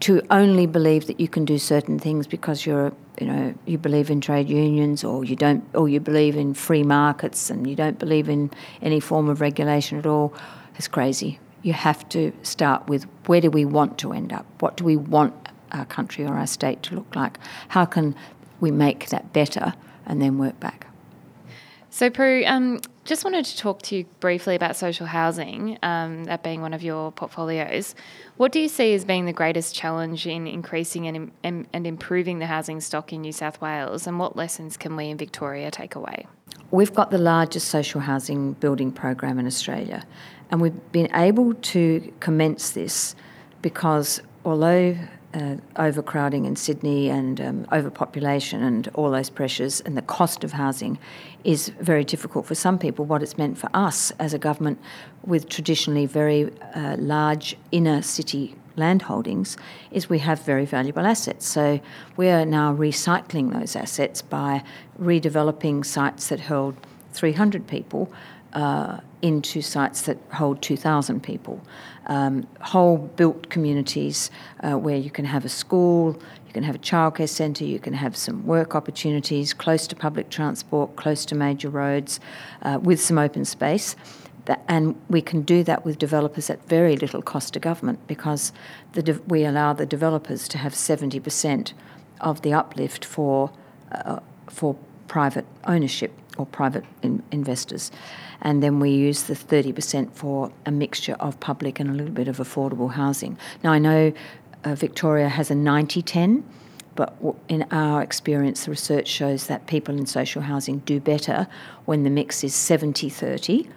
to 0.00 0.22
only 0.30 0.66
believe 0.66 1.06
that 1.06 1.18
you 1.20 1.28
can 1.28 1.44
do 1.44 1.58
certain 1.58 1.98
things 1.98 2.26
because 2.26 2.66
you're 2.66 2.92
you 3.20 3.26
know 3.26 3.54
you 3.66 3.78
believe 3.78 4.10
in 4.10 4.20
trade 4.20 4.48
unions 4.48 5.02
or 5.04 5.24
you 5.24 5.36
don't 5.36 5.64
or 5.74 5.88
you 5.88 6.00
believe 6.00 6.36
in 6.36 6.54
free 6.54 6.82
markets 6.82 7.50
and 7.50 7.66
you 7.66 7.74
don't 7.74 7.98
believe 7.98 8.28
in 8.28 8.50
any 8.82 9.00
form 9.00 9.28
of 9.28 9.40
regulation 9.40 9.98
at 9.98 10.06
all 10.06 10.32
is 10.76 10.88
crazy 10.88 11.38
you 11.62 11.72
have 11.72 12.08
to 12.08 12.32
start 12.42 12.86
with 12.88 13.04
where 13.26 13.40
do 13.40 13.50
we 13.50 13.64
want 13.64 13.98
to 13.98 14.12
end 14.12 14.32
up 14.32 14.46
what 14.60 14.76
do 14.76 14.84
we 14.84 14.96
want 14.96 15.34
our 15.72 15.84
country 15.84 16.24
or 16.24 16.34
our 16.34 16.46
state 16.46 16.82
to 16.82 16.94
look 16.94 17.16
like 17.16 17.38
how 17.68 17.84
can 17.84 18.14
we 18.60 18.70
make 18.70 19.08
that 19.08 19.32
better 19.32 19.74
and 20.06 20.22
then 20.22 20.38
work 20.38 20.58
back 20.60 20.86
so 21.90 22.08
Pru 22.10 22.46
um, 22.46 22.80
just 23.08 23.24
wanted 23.24 23.46
to 23.46 23.56
talk 23.56 23.80
to 23.80 23.96
you 23.96 24.04
briefly 24.20 24.54
about 24.54 24.76
social 24.76 25.06
housing, 25.06 25.78
um, 25.82 26.24
that 26.24 26.42
being 26.42 26.60
one 26.60 26.74
of 26.74 26.82
your 26.82 27.10
portfolios. 27.10 27.94
What 28.36 28.52
do 28.52 28.60
you 28.60 28.68
see 28.68 28.92
as 28.92 29.06
being 29.06 29.24
the 29.24 29.32
greatest 29.32 29.74
challenge 29.74 30.26
in 30.26 30.46
increasing 30.46 31.06
and, 31.06 31.32
and, 31.42 31.66
and 31.72 31.86
improving 31.86 32.38
the 32.38 32.44
housing 32.44 32.82
stock 32.82 33.12
in 33.14 33.22
New 33.22 33.32
South 33.32 33.62
Wales, 33.62 34.06
and 34.06 34.18
what 34.18 34.36
lessons 34.36 34.76
can 34.76 34.94
we 34.94 35.08
in 35.08 35.16
Victoria 35.16 35.70
take 35.70 35.94
away? 35.94 36.26
We've 36.70 36.92
got 36.92 37.10
the 37.10 37.18
largest 37.18 37.68
social 37.68 38.02
housing 38.02 38.52
building 38.52 38.92
program 38.92 39.38
in 39.38 39.46
Australia, 39.46 40.04
and 40.50 40.60
we've 40.60 40.92
been 40.92 41.08
able 41.14 41.54
to 41.54 42.12
commence 42.20 42.72
this 42.72 43.16
because 43.62 44.20
although 44.44 44.94
uh, 45.34 45.56
overcrowding 45.76 46.44
in 46.46 46.56
Sydney 46.56 47.10
and 47.10 47.40
um, 47.40 47.66
overpopulation 47.72 48.62
and 48.62 48.88
all 48.94 49.10
those 49.10 49.30
pressures 49.30 49.80
and 49.82 49.96
the 49.96 50.02
cost 50.02 50.42
of 50.44 50.52
housing 50.52 50.98
is 51.44 51.68
very 51.80 52.04
difficult 52.04 52.46
for 52.46 52.54
some 52.54 52.78
people. 52.78 53.04
What 53.04 53.22
it's 53.22 53.36
meant 53.36 53.58
for 53.58 53.68
us 53.74 54.10
as 54.18 54.32
a 54.32 54.38
government 54.38 54.78
with 55.26 55.48
traditionally 55.48 56.06
very 56.06 56.50
uh, 56.74 56.96
large 56.98 57.56
inner 57.72 58.02
city 58.02 58.54
land 58.76 59.02
holdings 59.02 59.56
is 59.90 60.08
we 60.08 60.20
have 60.20 60.40
very 60.42 60.64
valuable 60.64 61.04
assets. 61.04 61.46
So 61.46 61.80
we 62.16 62.28
are 62.28 62.46
now 62.46 62.74
recycling 62.74 63.52
those 63.52 63.76
assets 63.76 64.22
by 64.22 64.62
redeveloping 65.00 65.84
sites 65.84 66.28
that 66.28 66.40
held 66.40 66.74
300 67.12 67.66
people 67.66 68.10
uh, 68.52 69.00
into 69.22 69.60
sites 69.62 70.02
that 70.02 70.18
hold 70.32 70.62
2,000 70.62 71.22
people. 71.22 71.60
Um, 72.06 72.46
whole 72.60 72.98
built 72.98 73.50
communities 73.50 74.30
uh, 74.60 74.78
where 74.78 74.96
you 74.96 75.10
can 75.10 75.24
have 75.24 75.44
a 75.44 75.48
school, 75.48 76.20
you 76.46 76.52
can 76.52 76.62
have 76.62 76.74
a 76.74 76.78
childcare 76.78 77.28
centre, 77.28 77.64
you 77.64 77.78
can 77.78 77.92
have 77.92 78.16
some 78.16 78.46
work 78.46 78.74
opportunities 78.74 79.52
close 79.52 79.86
to 79.88 79.96
public 79.96 80.30
transport, 80.30 80.96
close 80.96 81.24
to 81.26 81.34
major 81.34 81.68
roads, 81.68 82.20
uh, 82.62 82.78
with 82.82 83.00
some 83.00 83.18
open 83.18 83.44
space. 83.44 83.96
and 84.66 84.94
we 85.10 85.20
can 85.20 85.42
do 85.42 85.62
that 85.62 85.84
with 85.84 85.98
developers 85.98 86.48
at 86.48 86.66
very 86.66 86.96
little 86.96 87.20
cost 87.20 87.52
to 87.52 87.60
government 87.60 87.98
because 88.06 88.50
de- 88.94 89.20
we 89.26 89.44
allow 89.44 89.74
the 89.74 89.84
developers 89.84 90.48
to 90.48 90.56
have 90.56 90.72
70% 90.72 91.74
of 92.22 92.40
the 92.40 92.54
uplift 92.54 93.04
for, 93.04 93.50
uh, 93.92 94.20
for 94.46 94.74
private 95.06 95.44
ownership 95.64 96.12
or 96.38 96.46
private 96.46 96.84
in- 97.02 97.22
investors 97.30 97.90
and 98.42 98.62
then 98.62 98.80
we 98.80 98.90
use 98.90 99.24
the 99.24 99.34
30% 99.34 100.12
for 100.12 100.52
a 100.66 100.70
mixture 100.70 101.14
of 101.14 101.38
public 101.40 101.80
and 101.80 101.90
a 101.90 101.92
little 101.92 102.12
bit 102.12 102.28
of 102.28 102.38
affordable 102.38 102.92
housing. 102.92 103.36
Now, 103.64 103.72
I 103.72 103.78
know 103.78 104.12
uh, 104.64 104.74
Victoria 104.74 105.28
has 105.28 105.50
a 105.50 105.54
90 105.54 106.02
10, 106.02 106.44
but 106.94 107.14
in 107.48 107.64
our 107.70 108.02
experience, 108.02 108.64
the 108.64 108.72
research 108.72 109.06
shows 109.06 109.46
that 109.46 109.66
people 109.66 109.96
in 109.96 110.06
social 110.06 110.42
housing 110.42 110.78
do 110.80 111.00
better 111.00 111.46
when 111.84 112.02
the 112.02 112.10
mix 112.10 112.42
is 112.42 112.54
70 112.54 113.08
30, 113.08 113.68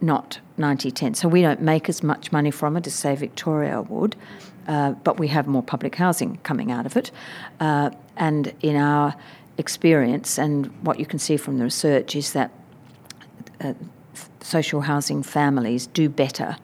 not 0.00 0.40
90 0.56 0.90
10. 0.90 1.14
So 1.14 1.28
we 1.28 1.42
don't 1.42 1.62
make 1.62 1.88
as 1.88 2.02
much 2.02 2.32
money 2.32 2.50
from 2.50 2.76
it 2.76 2.86
as, 2.86 2.94
say, 2.94 3.14
Victoria 3.14 3.82
would. 3.82 4.16
Uh, 4.66 4.92
but 4.92 5.18
we 5.18 5.28
have 5.28 5.46
more 5.46 5.62
public 5.62 5.94
housing 5.94 6.38
coming 6.38 6.72
out 6.72 6.86
of 6.86 6.96
it. 6.96 7.12
Uh, 7.60 7.90
and 8.16 8.52
in 8.62 8.74
our 8.74 9.14
experience, 9.58 10.38
and 10.38 10.66
what 10.84 10.98
you 10.98 11.06
can 11.06 11.20
see 11.20 11.36
from 11.36 11.58
the 11.58 11.64
research, 11.64 12.16
is 12.16 12.32
that 12.32 12.50
uh, 13.60 13.74
social 14.40 14.82
housing 14.82 15.22
families 15.22 15.86
do 15.86 16.08
better 16.08 16.56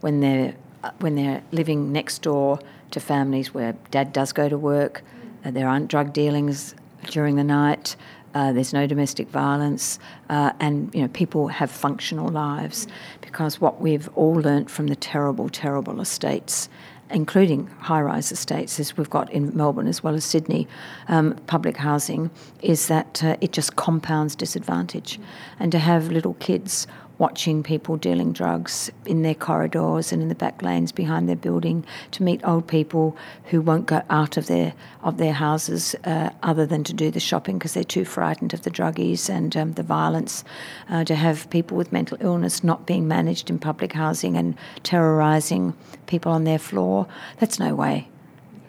when 0.00 0.20
they're 0.20 0.54
when 1.00 1.14
they're 1.14 1.42
living 1.50 1.92
next 1.92 2.20
door 2.20 2.58
to 2.90 3.00
families 3.00 3.54
where 3.54 3.74
dad 3.90 4.12
does 4.12 4.32
go 4.32 4.48
to 4.48 4.58
work, 4.58 5.02
uh, 5.44 5.50
there 5.50 5.66
aren't 5.66 5.88
drug 5.88 6.12
dealings 6.12 6.74
during 7.06 7.36
the 7.36 7.44
night, 7.44 7.96
uh, 8.34 8.52
there's 8.52 8.72
no 8.72 8.86
domestic 8.86 9.28
violence, 9.28 9.98
uh, 10.28 10.52
and 10.60 10.94
you 10.94 11.02
know 11.02 11.08
people 11.08 11.48
have 11.48 11.70
functional 11.70 12.28
lives. 12.28 12.86
Because 13.20 13.60
what 13.60 13.80
we've 13.80 14.08
all 14.14 14.34
learnt 14.34 14.70
from 14.70 14.88
the 14.88 14.96
terrible, 14.96 15.48
terrible 15.48 16.00
estates 16.00 16.68
including 17.10 17.66
high 17.66 18.00
rise 18.00 18.32
estates, 18.32 18.80
as 18.80 18.96
we've 18.96 19.10
got 19.10 19.30
in 19.32 19.54
Melbourne 19.56 19.86
as 19.86 20.02
well 20.02 20.14
as 20.14 20.24
Sydney, 20.24 20.66
um, 21.08 21.34
public 21.46 21.76
housing, 21.76 22.30
is 22.62 22.88
that 22.88 23.22
uh, 23.22 23.36
it 23.40 23.52
just 23.52 23.76
compounds 23.76 24.34
disadvantage. 24.34 25.20
And 25.58 25.70
to 25.72 25.78
have 25.78 26.10
little 26.10 26.34
kids 26.34 26.86
watching 27.18 27.62
people 27.62 27.96
dealing 27.96 28.32
drugs 28.32 28.90
in 29.06 29.22
their 29.22 29.34
corridors 29.34 30.12
and 30.12 30.20
in 30.20 30.28
the 30.28 30.34
back 30.34 30.62
lanes 30.62 30.90
behind 30.92 31.28
their 31.28 31.36
building, 31.36 31.84
to 32.10 32.22
meet 32.22 32.40
old 32.44 32.66
people 32.66 33.16
who 33.44 33.60
won't 33.60 33.86
go 33.86 34.02
out 34.10 34.36
of 34.36 34.46
their 34.46 34.74
of 35.02 35.18
their 35.18 35.32
houses 35.32 35.94
uh, 36.04 36.30
other 36.42 36.66
than 36.66 36.82
to 36.82 36.92
do 36.92 37.10
the 37.10 37.20
shopping 37.20 37.58
because 37.58 37.74
they're 37.74 37.84
too 37.84 38.04
frightened 38.04 38.54
of 38.54 38.62
the 38.62 38.70
druggies 38.70 39.28
and 39.28 39.56
um, 39.56 39.72
the 39.74 39.82
violence, 39.82 40.44
uh, 40.88 41.04
to 41.04 41.14
have 41.14 41.48
people 41.50 41.76
with 41.76 41.92
mental 41.92 42.16
illness 42.20 42.64
not 42.64 42.86
being 42.86 43.06
managed 43.06 43.50
in 43.50 43.58
public 43.58 43.92
housing 43.92 44.36
and 44.36 44.56
terrorising 44.82 45.74
people 46.06 46.32
on 46.32 46.44
their 46.44 46.58
floor. 46.58 47.06
That's 47.38 47.58
no 47.58 47.74
way 47.74 48.08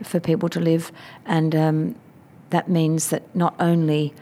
for 0.04 0.20
people 0.20 0.50
to 0.50 0.60
live, 0.60 0.92
and 1.26 1.56
um, 1.56 1.96
that 2.50 2.70
means 2.70 3.10
that 3.10 3.34
not 3.36 3.56
only 3.60 4.14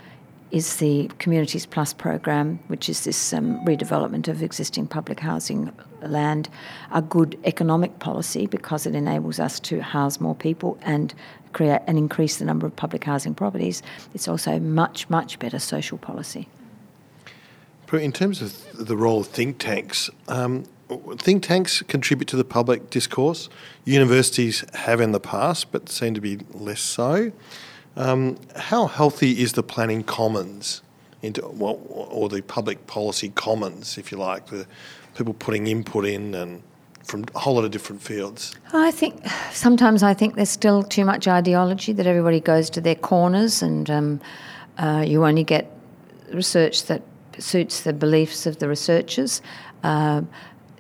is 0.54 0.78
the 0.78 1.10
Communities 1.18 1.66
Plus 1.66 1.94
program, 1.94 2.60
which 2.68 2.88
is 2.88 3.04
this 3.06 3.34
um, 3.34 3.60
redevelopment 3.66 4.28
of 4.28 4.44
existing 4.44 4.86
public 4.86 5.20
housing 5.20 5.74
land, 6.04 6.48
a 6.92 7.02
good 7.02 7.40
economic 7.44 7.98
policy 7.98 8.46
because 8.46 8.86
it 8.86 8.94
enables 8.94 9.40
us 9.40 9.60
to 9.62 9.82
house 9.82 10.20
more 10.20 10.36
people 10.36 10.78
and 10.84 11.16
create 11.54 11.82
and 11.88 11.98
increase 11.98 12.38
the 12.38 12.46
number 12.46 12.68
of 12.68 12.76
public 12.76 13.04
housing 13.04 13.34
properties. 13.34 13.82
It's 14.14 14.28
also 14.28 14.60
much, 14.60 15.10
much 15.10 15.40
better 15.40 15.58
social 15.58 15.98
policy. 15.98 16.48
In 17.92 18.12
terms 18.12 18.42
of 18.42 18.88
the 18.88 18.98
role 18.98 19.22
of 19.22 19.28
think 19.28 19.58
tanks, 19.58 20.10
um, 20.28 20.66
think 21.18 21.42
tanks 21.44 21.82
contribute 21.84 22.28
to 22.28 22.36
the 22.36 22.44
public 22.44 22.92
discourse. 22.92 23.50
Universities 23.86 24.64
have 24.74 25.02
in 25.02 25.14
the 25.14 25.20
past, 25.20 25.72
but 25.72 25.90
seem 25.90 26.14
to 26.14 26.22
be 26.22 26.40
less 26.54 26.82
so. 26.82 27.32
Um, 27.96 28.38
how 28.56 28.88
healthy 28.88 29.42
is 29.42 29.54
the 29.54 29.64
planning 29.64 30.04
commons, 30.04 30.82
into 31.22 31.48
well, 31.48 31.80
or 31.90 32.30
the 32.30 32.42
public 32.42 32.88
policy 32.88 33.30
commons, 33.30 33.98
if 33.98 34.12
you 34.12 34.18
like, 34.18 34.48
the 34.48 34.66
people 35.16 35.34
putting 35.34 35.68
input 35.68 36.06
in 36.06 36.34
and 36.34 36.64
from 37.04 37.26
a 37.36 37.40
whole 37.40 37.56
lot 37.56 37.66
of 37.66 37.72
different 37.72 38.02
fields? 38.02 38.56
I 38.72 38.92
think 38.92 39.22
sometimes 39.52 40.04
I 40.04 40.14
think 40.14 40.36
there's 40.36 40.50
still 40.50 40.84
too 40.84 41.06
much 41.06 41.28
ideology 41.28 41.94
that 41.94 42.08
everybody 42.08 42.40
goes 42.40 42.70
to 42.72 42.82
their 42.82 42.96
corners 42.96 43.62
and 43.62 43.90
um, 43.90 44.22
uh, 44.78 45.04
you 45.06 45.26
only 45.26 45.44
get 45.44 45.70
research 46.34 46.86
that 46.86 47.02
suits 47.38 47.82
the 47.82 47.94
beliefs 47.94 48.46
of 48.46 48.60
the 48.60 48.68
researchers. 48.68 49.42
Uh, 49.84 50.22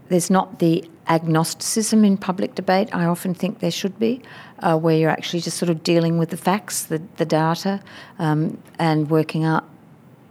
there's 0.09 0.29
not 0.29 0.59
the 0.59 0.89
agnosticism 1.07 2.05
in 2.05 2.17
public 2.17 2.55
debate 2.55 2.89
I 2.93 3.05
often 3.05 3.33
think 3.33 3.59
there 3.59 3.71
should 3.71 3.97
be, 3.99 4.21
uh, 4.59 4.77
where 4.77 4.95
you're 4.97 5.09
actually 5.09 5.41
just 5.41 5.57
sort 5.57 5.69
of 5.69 5.83
dealing 5.83 6.17
with 6.17 6.29
the 6.29 6.37
facts, 6.37 6.83
the, 6.83 7.01
the 7.17 7.25
data, 7.25 7.81
um, 8.19 8.61
and 8.79 9.09
working 9.09 9.43
out, 9.43 9.65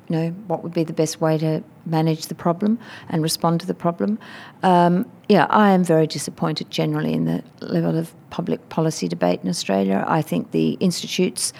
you 0.09 0.17
know, 0.17 0.31
what 0.47 0.63
would 0.63 0.73
be 0.73 0.85
the 0.85 0.93
best 0.93 1.21
way 1.21 1.39
to 1.39 1.63
manage 1.87 2.27
the 2.27 2.35
problem 2.35 2.79
and 3.09 3.23
respond 3.23 3.61
to 3.61 3.67
the 3.67 3.75
problem. 3.75 4.19
Um, 4.63 5.11
yeah, 5.29 5.47
I 5.51 5.71
am 5.71 5.85
very 5.85 6.07
disappointed 6.07 6.71
generally 6.71 7.13
in 7.13 7.25
the 7.25 7.43
level 7.61 7.97
of 7.99 8.15
public 8.31 8.69
policy 8.69 9.09
debate 9.09 9.41
in 9.43 9.49
Australia. 9.49 10.05
I 10.07 10.23
think 10.23 10.53
the 10.53 10.73
institutes, 10.81 11.53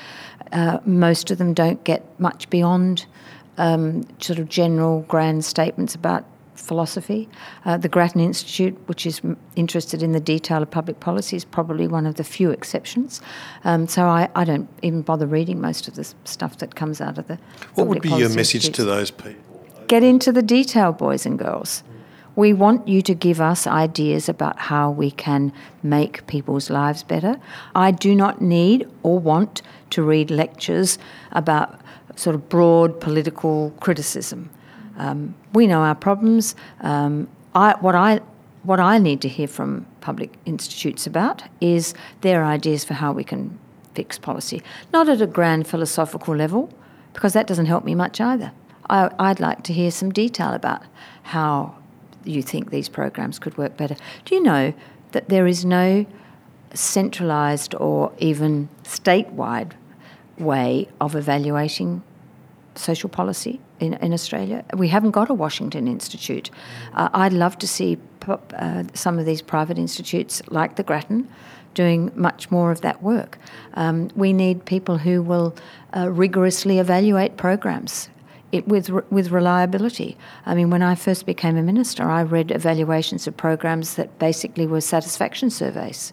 uh, 0.53 0.79
most 0.85 1.31
of 1.31 1.39
them 1.39 1.55
don't 1.55 1.83
get 1.85 2.03
much 2.21 2.49
beyond 2.51 3.07
um, 3.59 4.05
sort 4.19 4.39
of 4.39 4.49
general 4.49 5.03
grand 5.03 5.45
statements 5.45 5.95
about 5.95 6.25
philosophy. 6.55 7.29
Uh, 7.65 7.77
the 7.77 7.89
Grattan 7.89 8.21
Institute, 8.21 8.77
which 8.87 9.07
is 9.07 9.21
interested 9.57 10.03
in 10.03 10.13
the 10.13 10.21
detail 10.21 10.63
of 10.63 10.71
public 10.71 11.01
policy, 11.01 11.37
is 11.37 11.45
probably 11.45 11.87
one 11.87 12.07
of 12.07 12.17
the 12.17 12.25
few 12.25 12.51
exceptions. 12.51 13.21
Um, 13.65 13.89
so 13.89 14.07
I, 14.07 14.29
I, 14.35 14.45
don't 14.45 14.69
even 14.83 15.03
bother 15.03 15.27
reading 15.27 15.61
most 15.61 15.89
of 15.89 15.95
the 15.95 16.05
stuff 16.25 16.59
that 16.59 16.75
comes 16.75 17.01
out 17.01 17.19
of 17.19 17.27
the. 17.29 17.39
What 17.75 17.89
would 17.89 18.03
be 18.03 18.11
your 18.11 18.29
message 18.31 18.71
to 18.71 18.85
those 18.85 19.11
people? 19.11 19.41
Get 19.89 20.03
into 20.03 20.33
the 20.33 20.43
detail, 20.43 20.93
boys 20.93 21.27
and 21.27 21.39
girls. 21.39 21.83
We 22.35 22.55
want 22.55 22.89
you 22.89 23.03
to 23.03 23.15
give 23.15 23.43
us 23.43 23.67
ideas 23.67 24.29
about 24.29 24.59
how 24.59 24.91
we 24.91 25.11
can 25.11 25.53
make 25.83 26.27
people's 26.27 26.71
lives 26.71 27.03
better. 27.03 27.39
I 27.75 27.91
do 27.91 28.15
not 28.15 28.41
need 28.41 28.89
or 29.03 29.19
want 29.19 29.61
to 29.91 30.03
read 30.03 30.31
lectures 30.31 30.99
about 31.33 31.79
sort 32.17 32.35
of 32.35 32.49
broad 32.49 33.01
political 33.01 33.71
criticism. 33.81 34.49
Um, 34.97 35.35
we 35.53 35.67
know 35.67 35.81
our 35.81 35.95
problems. 35.95 36.55
Um, 36.81 37.29
I, 37.55 37.75
what 37.81 37.95
I 37.95 38.21
what 38.63 38.79
I 38.79 38.99
need 38.99 39.21
to 39.23 39.29
hear 39.29 39.49
from 39.49 39.87
public 40.01 40.35
institutes 40.47 41.07
about 41.07 41.43
is 41.61 41.95
their 42.21 42.45
ideas 42.45 42.85
for 42.85 42.95
how 42.95 43.13
we 43.13 43.25
can 43.25 43.59
fix 43.95 44.19
policy, 44.19 44.63
not 44.93 45.09
at 45.09 45.21
a 45.21 45.27
grand 45.27 45.67
philosophical 45.67 46.37
level, 46.37 46.73
because 47.13 47.33
that 47.33 47.47
doesn't 47.47 47.67
help 47.67 47.85
me 47.85 47.95
much 47.95 48.21
either. 48.21 48.53
I, 48.89 49.11
I'd 49.19 49.41
like 49.41 49.65
to 49.65 49.73
hear 49.73 49.91
some 49.91 50.13
detail 50.13 50.53
about 50.53 50.83
how 51.25 51.77
you 52.25 52.43
think 52.43 52.71
these 52.71 52.89
programs 52.89 53.39
could 53.39 53.59
work 53.59 53.77
better. 53.77 53.97
Do 54.25 54.35
you 54.35 54.43
know 54.43 54.75
that 55.11 55.29
there 55.29 55.47
is 55.47 55.65
no 55.65 56.07
centralised 56.75 57.75
or 57.75 58.13
even 58.19 58.69
statewide 58.85 59.73
way 60.39 60.89
of 61.01 61.15
evaluating 61.15 62.03
social 62.75 63.09
policy 63.09 63.61
in, 63.81 63.95
in 63.95 64.13
Australia. 64.13 64.65
We 64.77 64.89
haven't 64.89 65.11
got 65.11 65.31
a 65.31 65.35
Washington 65.35 65.89
Institute. 65.89 66.51
Uh, 66.95 67.09
I'd 67.13 67.33
love 67.33 67.59
to 67.59 67.67
see 67.67 67.99
uh, 68.29 68.85
some 68.95 69.19
of 69.19 69.27
these 69.27 69.43
private 69.43 69.79
institutes 69.79 70.43
like 70.49 70.77
the 70.77 70.83
Grattan 70.83 71.29
doing 71.75 72.13
much 72.15 72.51
more 72.51 72.71
of 72.71 72.81
that 72.83 73.03
work. 73.03 73.39
Um, 73.75 74.11
we 74.15 74.33
need 74.33 74.65
people 74.65 74.99
who 74.99 75.23
will 75.23 75.55
uh, 75.97 76.11
rigorously 76.11 76.79
evaluate 76.79 77.37
programs. 77.37 78.09
It, 78.53 78.69
with 78.69 78.91
with 79.11 79.31
reliability. 79.31 80.19
I 80.45 80.55
mean, 80.55 80.69
when 80.69 80.83
I 80.83 80.95
first 80.95 81.25
became 81.25 81.57
a 81.57 81.63
minister, 81.63 82.03
I 82.03 82.23
read 82.23 82.51
evaluations 82.51 83.27
of 83.27 83.35
programs 83.35 83.95
that 83.95 84.19
basically 84.19 84.67
were 84.67 84.83
satisfaction 84.83 85.49
surveys. 85.49 86.13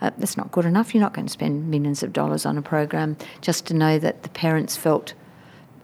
Uh, 0.00 0.10
that's 0.16 0.38
not 0.38 0.50
good 0.50 0.64
enough. 0.64 0.94
You're 0.94 1.02
not 1.02 1.12
going 1.12 1.26
to 1.26 1.32
spend 1.32 1.68
millions 1.68 2.02
of 2.02 2.14
dollars 2.14 2.46
on 2.46 2.56
a 2.56 2.62
program 2.62 3.18
just 3.42 3.66
to 3.66 3.74
know 3.74 3.98
that 3.98 4.22
the 4.22 4.30
parents 4.30 4.78
felt 4.78 5.12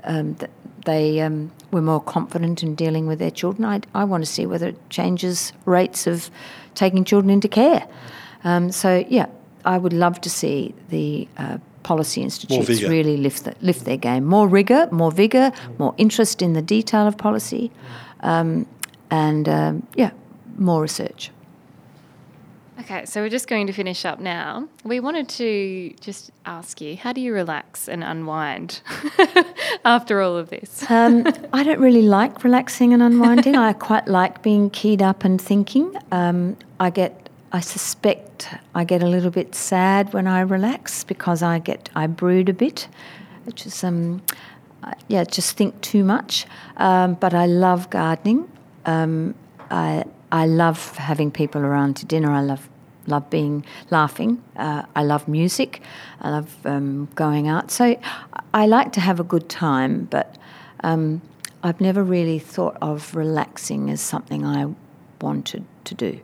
um, 0.05 0.37
they 0.85 1.21
um, 1.21 1.51
were 1.71 1.83
more 1.83 2.01
confident 2.01 2.63
in 2.63 2.75
dealing 2.75 3.07
with 3.07 3.19
their 3.19 3.31
children. 3.31 3.65
I, 3.65 3.81
I 3.95 4.05
want 4.05 4.25
to 4.25 4.31
see 4.31 4.47
whether 4.47 4.69
it 4.69 4.91
changes 4.91 5.53
rates 5.65 6.07
of 6.07 6.31
taking 6.75 7.05
children 7.05 7.31
into 7.31 7.49
care. 7.49 7.87
Um, 8.45 8.73
so, 8.73 9.05
yeah, 9.09 9.27
I 9.65 9.79
would 9.79 9.93
love 9.93 10.21
to 10.23 10.31
see 10.31 10.75
the 10.89 11.29
uh, 11.37 11.59
policy 11.83 12.23
institutes 12.23 12.83
really 12.83 13.17
lift, 13.17 13.45
the, 13.45 13.55
lift 13.61 13.85
their 13.85 13.97
game. 13.97 14.25
More 14.25 14.49
rigour, 14.49 14.89
more 14.91 15.13
vigour, 15.13 15.53
more 15.79 15.95
interest 15.99 16.43
in 16.43 16.53
the 16.55 16.63
detail 16.63 17.07
of 17.07 17.17
policy, 17.19 17.71
um, 18.21 18.67
and 19.11 19.49
um, 19.49 19.87
yeah, 19.95 20.13
more 20.57 20.81
research. 20.83 21.31
Okay, 22.81 23.05
so 23.05 23.21
we're 23.21 23.29
just 23.29 23.47
going 23.47 23.67
to 23.67 23.75
finish 23.75 24.07
up 24.07 24.21
now. 24.21 24.67
We 24.85 25.01
wanted 25.01 25.29
to 25.31 25.93
just 26.01 26.31
ask 26.47 26.81
you, 26.81 26.97
how 26.97 27.13
do 27.13 27.21
you 27.21 27.35
relax 27.35 27.89
and 27.89 28.03
unwind 28.03 28.81
after 29.85 30.23
all 30.23 30.35
of 30.35 30.49
this? 30.49 30.91
um, 30.91 31.27
I 31.53 31.63
don't 31.63 31.79
really 31.79 32.01
like 32.01 32.43
relaxing 32.43 32.95
and 32.95 33.03
unwinding. 33.03 33.55
I 33.55 33.73
quite 33.89 34.09
like 34.09 34.43
being 34.43 34.71
keyed 34.71 35.03
up 35.03 35.25
and 35.25 35.39
thinking. 35.39 35.95
Um, 36.11 36.57
I 36.79 36.89
get, 36.89 37.29
I 37.53 37.61
suspect, 37.61 38.49
I 38.75 38.85
get 38.85 39.03
a 39.03 39.09
little 39.09 39.31
bit 39.31 39.55
sad 39.55 40.15
when 40.15 40.27
I 40.27 40.41
relax 40.41 41.05
because 41.05 41.43
I 41.43 41.59
get, 41.59 41.91
I 41.95 42.07
brood 42.07 42.49
a 42.49 42.55
bit, 42.55 42.89
which 43.45 43.67
is 43.67 43.85
um, 43.85 44.23
yeah, 45.09 45.25
just 45.25 45.55
think 45.55 45.79
too 45.83 46.03
much. 46.03 46.47
Um, 46.79 47.15
but 47.15 47.35
I 47.35 47.45
love 47.45 47.91
gardening. 47.91 48.51
Um, 48.87 49.35
I 49.71 50.05
I 50.33 50.47
love 50.47 50.97
having 50.97 51.31
people 51.31 51.63
around 51.63 51.97
to 51.97 52.07
dinner. 52.07 52.31
I 52.31 52.41
love 52.41 52.69
love 53.07 53.29
being 53.31 53.65
laughing. 53.91 54.43
Uh, 54.57 54.83
I 54.95 55.03
love 55.03 55.27
music. 55.27 55.81
I 56.21 56.31
love 56.31 56.55
um, 56.65 57.09
going 57.15 57.49
out. 57.49 57.71
So 57.71 57.99
I 58.55 58.67
like 58.67 58.93
to 58.93 59.01
have 59.01 59.19
a 59.19 59.25
good 59.25 59.49
time, 59.49 60.05
but 60.05 60.37
um, 60.85 61.23
I've 61.63 61.81
never 61.81 62.03
really 62.05 62.39
thought 62.39 62.77
of 62.81 63.15
relaxing 63.15 63.91
as 63.91 64.01
something 64.01 64.45
I 64.45 64.73
wanted 65.21 65.65
to 65.85 65.95
do. 65.95 66.21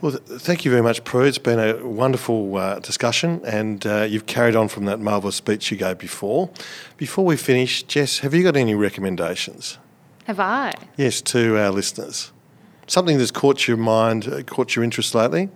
Well, 0.00 0.12
th- 0.12 0.40
thank 0.40 0.64
you 0.64 0.70
very 0.70 0.82
much, 0.82 1.04
Pru. 1.04 1.26
It's 1.26 1.38
been 1.38 1.58
a 1.58 1.86
wonderful 1.86 2.56
uh, 2.56 2.78
discussion, 2.80 3.40
and 3.44 3.86
uh, 3.86 4.02
you've 4.02 4.26
carried 4.26 4.56
on 4.56 4.68
from 4.68 4.84
that 4.84 5.00
marvellous 5.00 5.36
speech 5.36 5.70
you 5.70 5.76
gave 5.76 5.98
before. 5.98 6.50
Before 6.96 7.24
we 7.24 7.36
finish, 7.36 7.82
Jess, 7.84 8.18
have 8.18 8.34
you 8.34 8.42
got 8.42 8.56
any 8.56 8.74
recommendations? 8.74 9.78
Have 10.24 10.40
I? 10.40 10.74
Yes, 10.96 11.22
to 11.22 11.58
our 11.58 11.70
listeners. 11.70 12.32
Something 12.86 13.18
that's 13.18 13.30
caught 13.30 13.66
your 13.66 13.76
mind, 13.76 14.28
uh, 14.28 14.42
caught 14.42 14.76
your 14.76 14.84
interest 14.84 15.14
lately? 15.14 15.48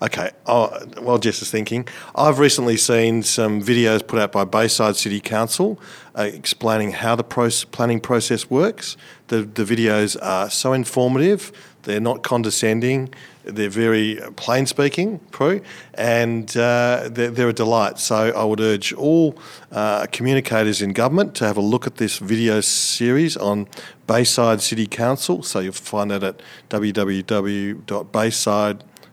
Okay, 0.00 0.30
oh, 0.46 0.68
while 1.00 1.18
Jess 1.18 1.42
is 1.42 1.50
thinking, 1.50 1.86
I've 2.14 2.38
recently 2.38 2.76
seen 2.76 3.22
some 3.22 3.62
videos 3.62 4.06
put 4.06 4.18
out 4.18 4.32
by 4.32 4.44
Bayside 4.44 4.96
City 4.96 5.20
Council 5.20 5.80
uh, 6.16 6.22
explaining 6.22 6.92
how 6.92 7.16
the 7.16 7.24
planning 7.24 8.00
process 8.00 8.50
works. 8.50 8.96
The, 9.28 9.42
the 9.42 9.64
videos 9.64 10.16
are 10.20 10.50
so 10.50 10.72
informative, 10.72 11.52
They're 11.84 12.00
not 12.00 12.22
condescending. 12.22 13.14
They're 13.44 13.68
very 13.68 14.20
plain 14.36 14.66
speaking, 14.66 15.18
Pru, 15.32 15.64
and 15.94 16.56
uh, 16.56 17.08
they're, 17.10 17.30
they're, 17.30 17.48
a 17.48 17.52
delight. 17.52 17.98
So 17.98 18.30
I 18.30 18.44
would 18.44 18.60
urge 18.60 18.92
all 18.92 19.36
uh, 19.72 20.06
communicators 20.12 20.80
in 20.80 20.92
government 20.92 21.34
to 21.36 21.46
have 21.46 21.56
a 21.56 21.60
look 21.60 21.86
at 21.88 21.96
this 21.96 22.18
video 22.18 22.60
series 22.60 23.36
on 23.36 23.66
Bayside 24.06 24.60
City 24.60 24.86
Council. 24.86 25.42
So 25.42 25.58
you'll 25.58 25.72
find 25.72 26.12
that 26.12 26.22
at 26.22 26.40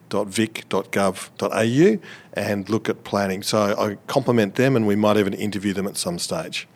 www.bayside.vic.gov.au 0.09 1.99
and 2.33 2.69
look 2.69 2.89
at 2.89 3.03
planning. 3.03 3.43
So 3.43 3.75
I 3.77 3.95
compliment 4.07 4.55
them, 4.55 4.75
and 4.75 4.87
we 4.87 4.95
might 4.95 5.17
even 5.17 5.33
interview 5.33 5.73
them 5.73 5.87
at 5.87 5.97
some 5.97 6.19
stage. 6.19 6.67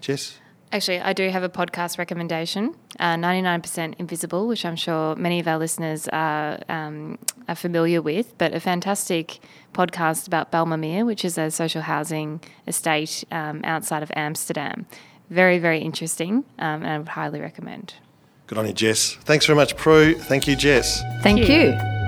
Jess? 0.00 0.38
Actually, 0.72 1.00
I 1.00 1.12
do 1.12 1.28
have 1.28 1.42
a 1.42 1.50
podcast 1.50 1.98
recommendation, 1.98 2.74
uh, 2.98 3.14
99% 3.16 3.94
Invisible, 3.98 4.48
which 4.48 4.64
I'm 4.64 4.76
sure 4.76 5.14
many 5.16 5.38
of 5.38 5.46
our 5.46 5.58
listeners 5.58 6.08
are, 6.08 6.60
um, 6.70 7.18
are 7.46 7.54
familiar 7.54 8.00
with, 8.00 8.32
but 8.38 8.54
a 8.54 8.60
fantastic 8.60 9.40
podcast 9.74 10.26
about 10.26 10.50
Bijlmermeer, 10.50 11.04
which 11.04 11.26
is 11.26 11.36
a 11.36 11.50
social 11.50 11.82
housing 11.82 12.40
estate 12.66 13.22
um, 13.30 13.60
outside 13.64 14.02
of 14.02 14.10
Amsterdam. 14.16 14.86
Very, 15.28 15.58
very 15.58 15.80
interesting, 15.80 16.44
um, 16.58 16.82
and 16.82 16.86
I 16.86 16.98
would 16.98 17.08
highly 17.08 17.40
recommend. 17.40 17.94
Good 18.46 18.56
on 18.56 18.66
you, 18.66 18.72
Jess. 18.72 19.14
Thanks 19.24 19.44
very 19.44 19.56
much, 19.56 19.76
Pru. 19.76 20.18
Thank 20.18 20.48
you, 20.48 20.56
Jess. 20.56 21.02
Thank, 21.22 21.22
Thank 21.22 21.48
you. 21.48 21.72
you. 21.72 22.01